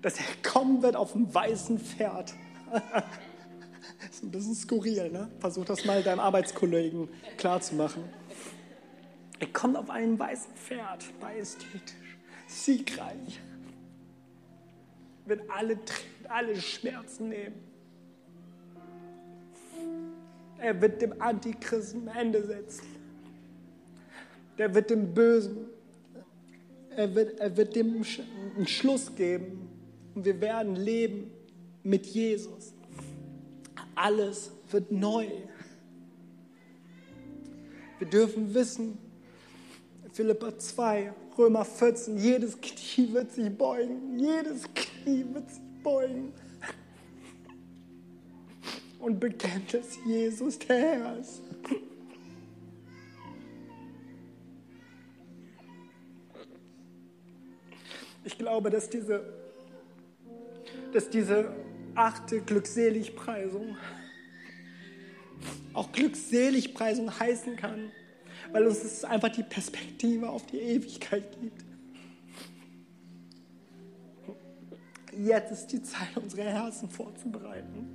[0.00, 2.32] dass er kommen wird auf dem weißen Pferd.
[2.72, 5.30] Das ist ein bisschen skurril, ne?
[5.38, 8.04] Versuch das mal deinem Arbeitskollegen klarzumachen.
[9.38, 12.16] Er kommt auf einem weißen Pferd, majestätisch,
[12.46, 13.40] siegreich,
[15.28, 17.54] wird alle Tränen, alle Schmerzen nehmen.
[20.58, 22.86] Er wird dem Antichristen ein Ende setzen.
[24.58, 25.68] Der wird dem Bösen,
[26.90, 28.04] er wird, er wird dem
[28.56, 29.68] einen Schluss geben.
[30.14, 31.30] Und wir werden leben
[31.84, 32.72] mit Jesus.
[33.94, 35.28] Alles wird neu.
[37.98, 38.98] Wir dürfen wissen,
[40.12, 46.32] Philippa 2, Römer 14, jedes Knie wird sich beugen, jedes Knie wird sich beugen
[48.98, 51.42] und bekennt, dass Jesus der Herr ist.
[58.24, 59.22] Ich glaube, dass diese,
[60.92, 61.54] dass diese
[61.94, 63.76] achte Glückseligpreisung
[65.72, 67.92] auch Glückseligpreisung heißen kann,
[68.52, 71.64] weil uns es einfach die Perspektive auf die Ewigkeit gibt.
[75.16, 77.94] Jetzt ist die Zeit, unsere Herzen vorzubereiten.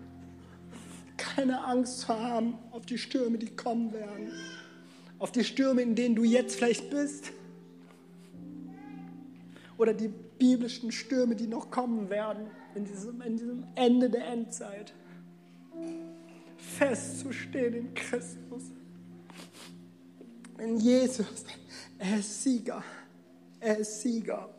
[1.15, 4.31] Keine Angst zu haben auf die Stürme, die kommen werden.
[5.19, 7.31] Auf die Stürme, in denen du jetzt vielleicht bist.
[9.77, 14.93] Oder die biblischen Stürme, die noch kommen werden in diesem, in diesem Ende der Endzeit.
[16.57, 18.72] Festzustehen in Christus
[20.63, 21.45] in Jesus.
[21.99, 22.83] Er ist Sieger.
[23.59, 24.49] Er ist Sieger.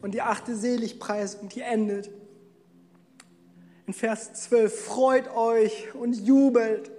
[0.00, 2.10] Und die achte Seligpreisung, die endet
[3.86, 4.84] in Vers 12.
[4.84, 6.90] Freut euch und jubelt.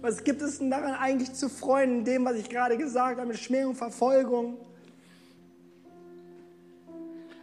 [0.00, 3.28] Was gibt es denn daran eigentlich zu freuen, in dem, was ich gerade gesagt habe,
[3.28, 4.58] mit Schmähung, Verfolgung?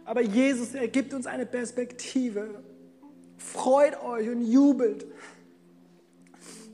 [0.04, 2.62] Aber Jesus, er gibt uns eine Perspektive.
[3.38, 5.06] Freut euch und jubelt,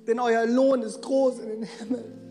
[0.07, 2.26] denn euer Lohn ist groß in den Himmel.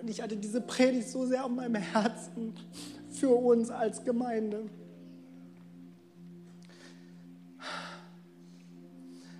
[0.00, 2.54] Und ich hatte diese Predigt so sehr auf meinem Herzen
[3.10, 4.62] für uns als Gemeinde.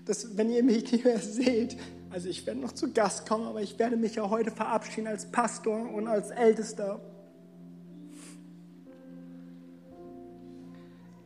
[0.05, 1.77] Dass, wenn ihr mich nicht mehr seht,
[2.11, 5.25] also ich werde noch zu Gast kommen, aber ich werde mich ja heute verabschieden als
[5.27, 7.01] Pastor und als Ältester.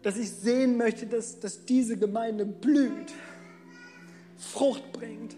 [0.03, 3.13] Dass ich sehen möchte, dass, dass diese Gemeinde blüht,
[4.37, 5.35] Frucht bringt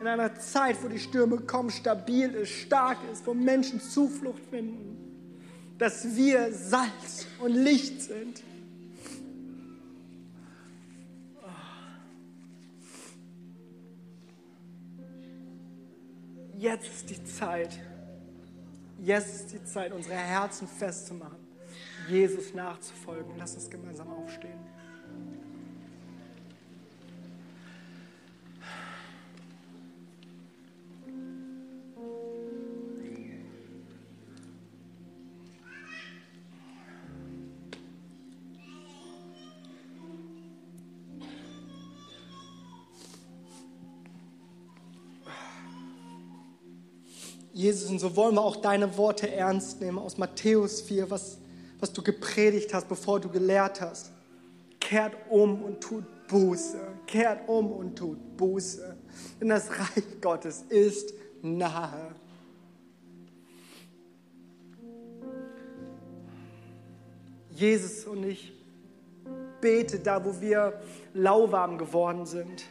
[0.00, 4.96] in einer Zeit, wo die Stürme kommen, stabil ist, stark ist, wo Menschen Zuflucht finden,
[5.78, 8.42] dass wir Salz und Licht sind.
[16.58, 17.78] Jetzt ist die Zeit,
[18.98, 21.36] jetzt ist die Zeit, unsere Herzen festzumachen,
[22.08, 23.34] Jesus nachzufolgen.
[23.36, 24.65] Lass uns gemeinsam aufstehen.
[47.66, 51.38] Jesus, und so wollen wir auch deine Worte ernst nehmen aus Matthäus 4, was,
[51.80, 54.12] was du gepredigt hast, bevor du gelehrt hast.
[54.78, 56.78] Kehrt um und tut Buße.
[57.08, 58.96] Kehrt um und tut Buße.
[59.40, 61.12] Denn das Reich Gottes ist
[61.42, 62.14] nahe.
[67.50, 68.52] Jesus und ich
[69.60, 70.80] bete da, wo wir
[71.14, 72.62] lauwarm geworden sind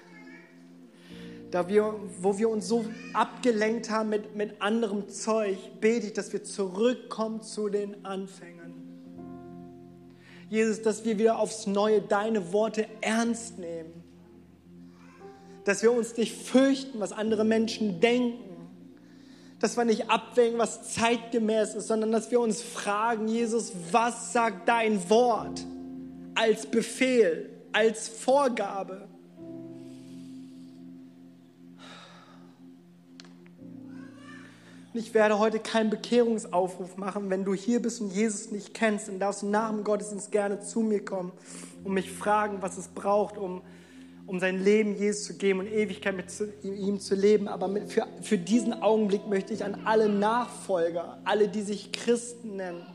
[1.55, 2.83] da wir, wo wir uns so
[3.13, 8.73] abgelenkt haben mit, mit anderem Zeug, bete ich, dass wir zurückkommen zu den Anfängern.
[10.49, 14.03] Jesus, dass wir wieder aufs Neue deine Worte ernst nehmen.
[15.63, 18.69] Dass wir uns nicht fürchten, was andere Menschen denken.
[19.61, 24.67] Dass wir nicht abwägen, was zeitgemäß ist, sondern dass wir uns fragen, Jesus, was sagt
[24.67, 25.65] dein Wort
[26.35, 29.07] als Befehl, als Vorgabe?
[34.97, 37.29] Ich werde heute keinen Bekehrungsaufruf machen.
[37.29, 40.59] Wenn du hier bist und Jesus nicht kennst, dann darfst du nach dem Gottesdienst gerne
[40.61, 41.31] zu mir kommen
[41.83, 43.61] und mich fragen, was es braucht, um,
[44.25, 46.27] um sein Leben Jesus zu geben und Ewigkeit mit
[46.63, 47.47] ihm zu leben.
[47.47, 52.55] Aber mit, für, für diesen Augenblick möchte ich an alle Nachfolger, alle, die sich Christen
[52.55, 52.85] nennen,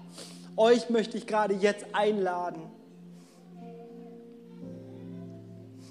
[0.56, 2.62] euch möchte ich gerade jetzt einladen,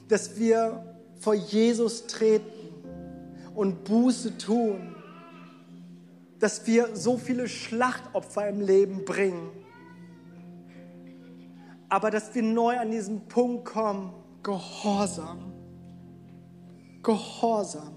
[0.08, 0.84] dass wir
[1.20, 2.46] vor Jesus treten
[3.54, 4.96] und Buße tun,
[6.40, 9.50] dass wir so viele Schlachtopfer im Leben bringen,
[11.90, 14.14] aber dass wir neu an diesen Punkt kommen,
[14.44, 15.52] Gehorsam.
[17.04, 17.94] Gehorsam.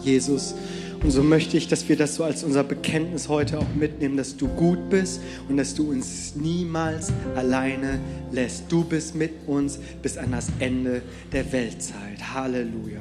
[0.00, 0.54] Jesus,
[1.02, 4.36] und so möchte ich, dass wir das so als unser Bekenntnis heute auch mitnehmen, dass
[4.36, 7.98] du gut bist und dass du uns niemals alleine
[8.30, 8.64] lässt.
[8.70, 11.00] Du bist mit uns bis an das Ende
[11.32, 12.34] der Weltzeit.
[12.34, 13.00] Halleluja.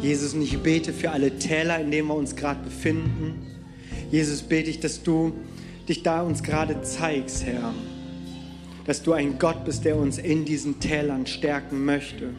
[0.00, 3.46] Jesus, und ich bete für alle Täler, in denen wir uns gerade befinden.
[4.10, 5.32] Jesus, bete ich, dass du
[5.88, 7.72] dich da uns gerade zeigst, Herr.
[8.84, 12.30] Dass du ein Gott bist, der uns in diesen Tälern stärken möchte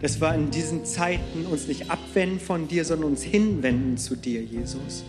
[0.00, 4.42] dass wir in diesen Zeiten uns nicht abwenden von dir, sondern uns hinwenden zu dir,
[4.42, 5.04] Jesus.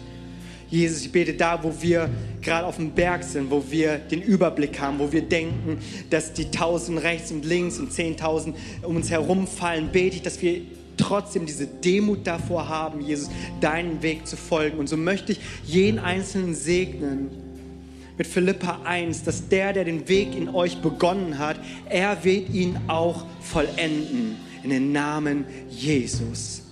[0.70, 2.10] Jesus, ich bete da, wo wir
[2.42, 5.78] gerade auf dem Berg sind, wo wir den Überblick haben, wo wir denken,
[6.10, 10.62] dass die tausend rechts und links und zehntausend um uns herumfallen, bete ich, dass wir
[10.98, 13.30] trotzdem diese Demut davor haben, Jesus,
[13.62, 14.78] deinen Weg zu folgen.
[14.78, 17.30] Und so möchte ich jeden Einzelnen segnen
[18.18, 22.78] mit Philippa 1, dass der, der den Weg in euch begonnen hat, er wird ihn
[22.88, 26.64] auch vollenden in den Namen Jesus.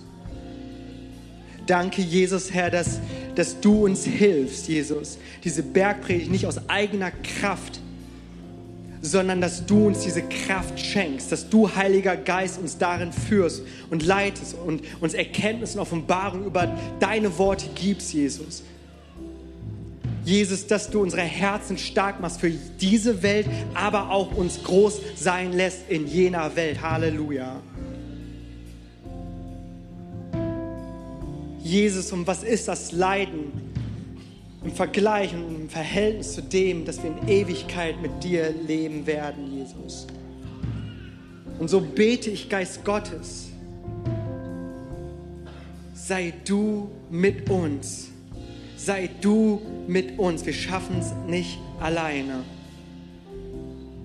[1.66, 3.00] Danke, Jesus, Herr, dass,
[3.34, 7.80] dass du uns hilfst, Jesus, diese Bergpredigt nicht aus eigener Kraft,
[9.02, 14.04] sondern dass du uns diese Kraft schenkst, dass du, Heiliger Geist, uns darin führst und
[14.04, 18.62] leitest und uns Erkenntnis und Offenbarung über deine Worte gibst, Jesus.
[20.24, 25.52] Jesus, dass du unsere Herzen stark machst für diese Welt, aber auch uns groß sein
[25.52, 26.82] lässt in jener Welt.
[26.82, 27.60] Halleluja.
[31.66, 33.52] Jesus, und was ist das Leiden
[34.64, 39.52] im Vergleich und im Verhältnis zu dem, dass wir in Ewigkeit mit dir leben werden,
[39.52, 40.06] Jesus.
[41.58, 43.48] Und so bete ich, Geist Gottes,
[45.94, 48.08] sei du mit uns.
[48.76, 50.46] Sei du mit uns.
[50.46, 52.44] Wir schaffen es nicht alleine.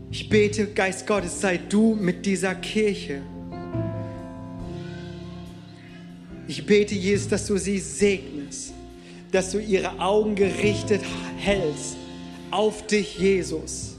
[0.09, 3.21] Ich bete, Geist Gottes, sei du mit dieser Kirche.
[6.51, 8.73] Ich bete, Jesus, dass du sie segnest,
[9.31, 10.99] dass du ihre Augen gerichtet
[11.37, 11.95] hältst
[12.51, 13.95] auf dich, Jesus.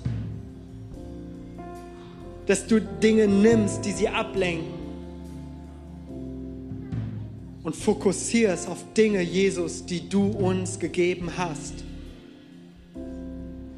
[2.47, 4.69] Dass du Dinge nimmst, die sie ablenken
[7.63, 11.73] und fokussierst auf Dinge, Jesus, die du uns gegeben hast.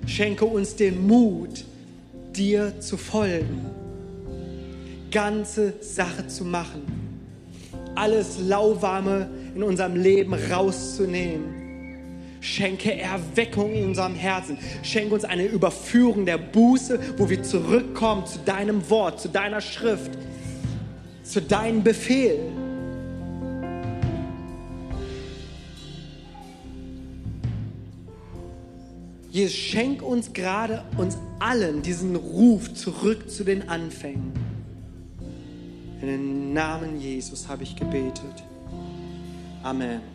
[0.05, 1.65] Schenke uns den Mut,
[2.35, 3.67] dir zu folgen,
[5.13, 7.04] ganze Sache zu machen
[7.95, 11.65] alles Lauwarme in unserem Leben rauszunehmen.
[12.41, 14.59] Schenke Erweckung in unserem Herzen.
[14.83, 20.11] Schenke uns eine Überführung der Buße, wo wir zurückkommen zu deinem Wort, zu deiner Schrift,
[21.23, 22.39] zu deinem Befehl.
[29.31, 34.44] Jesus, schenk uns gerade uns allen diesen Ruf zurück zu den Anfängen.
[36.05, 38.45] In den Namen Jesus habe ich gebetet.
[39.63, 40.14] Amen.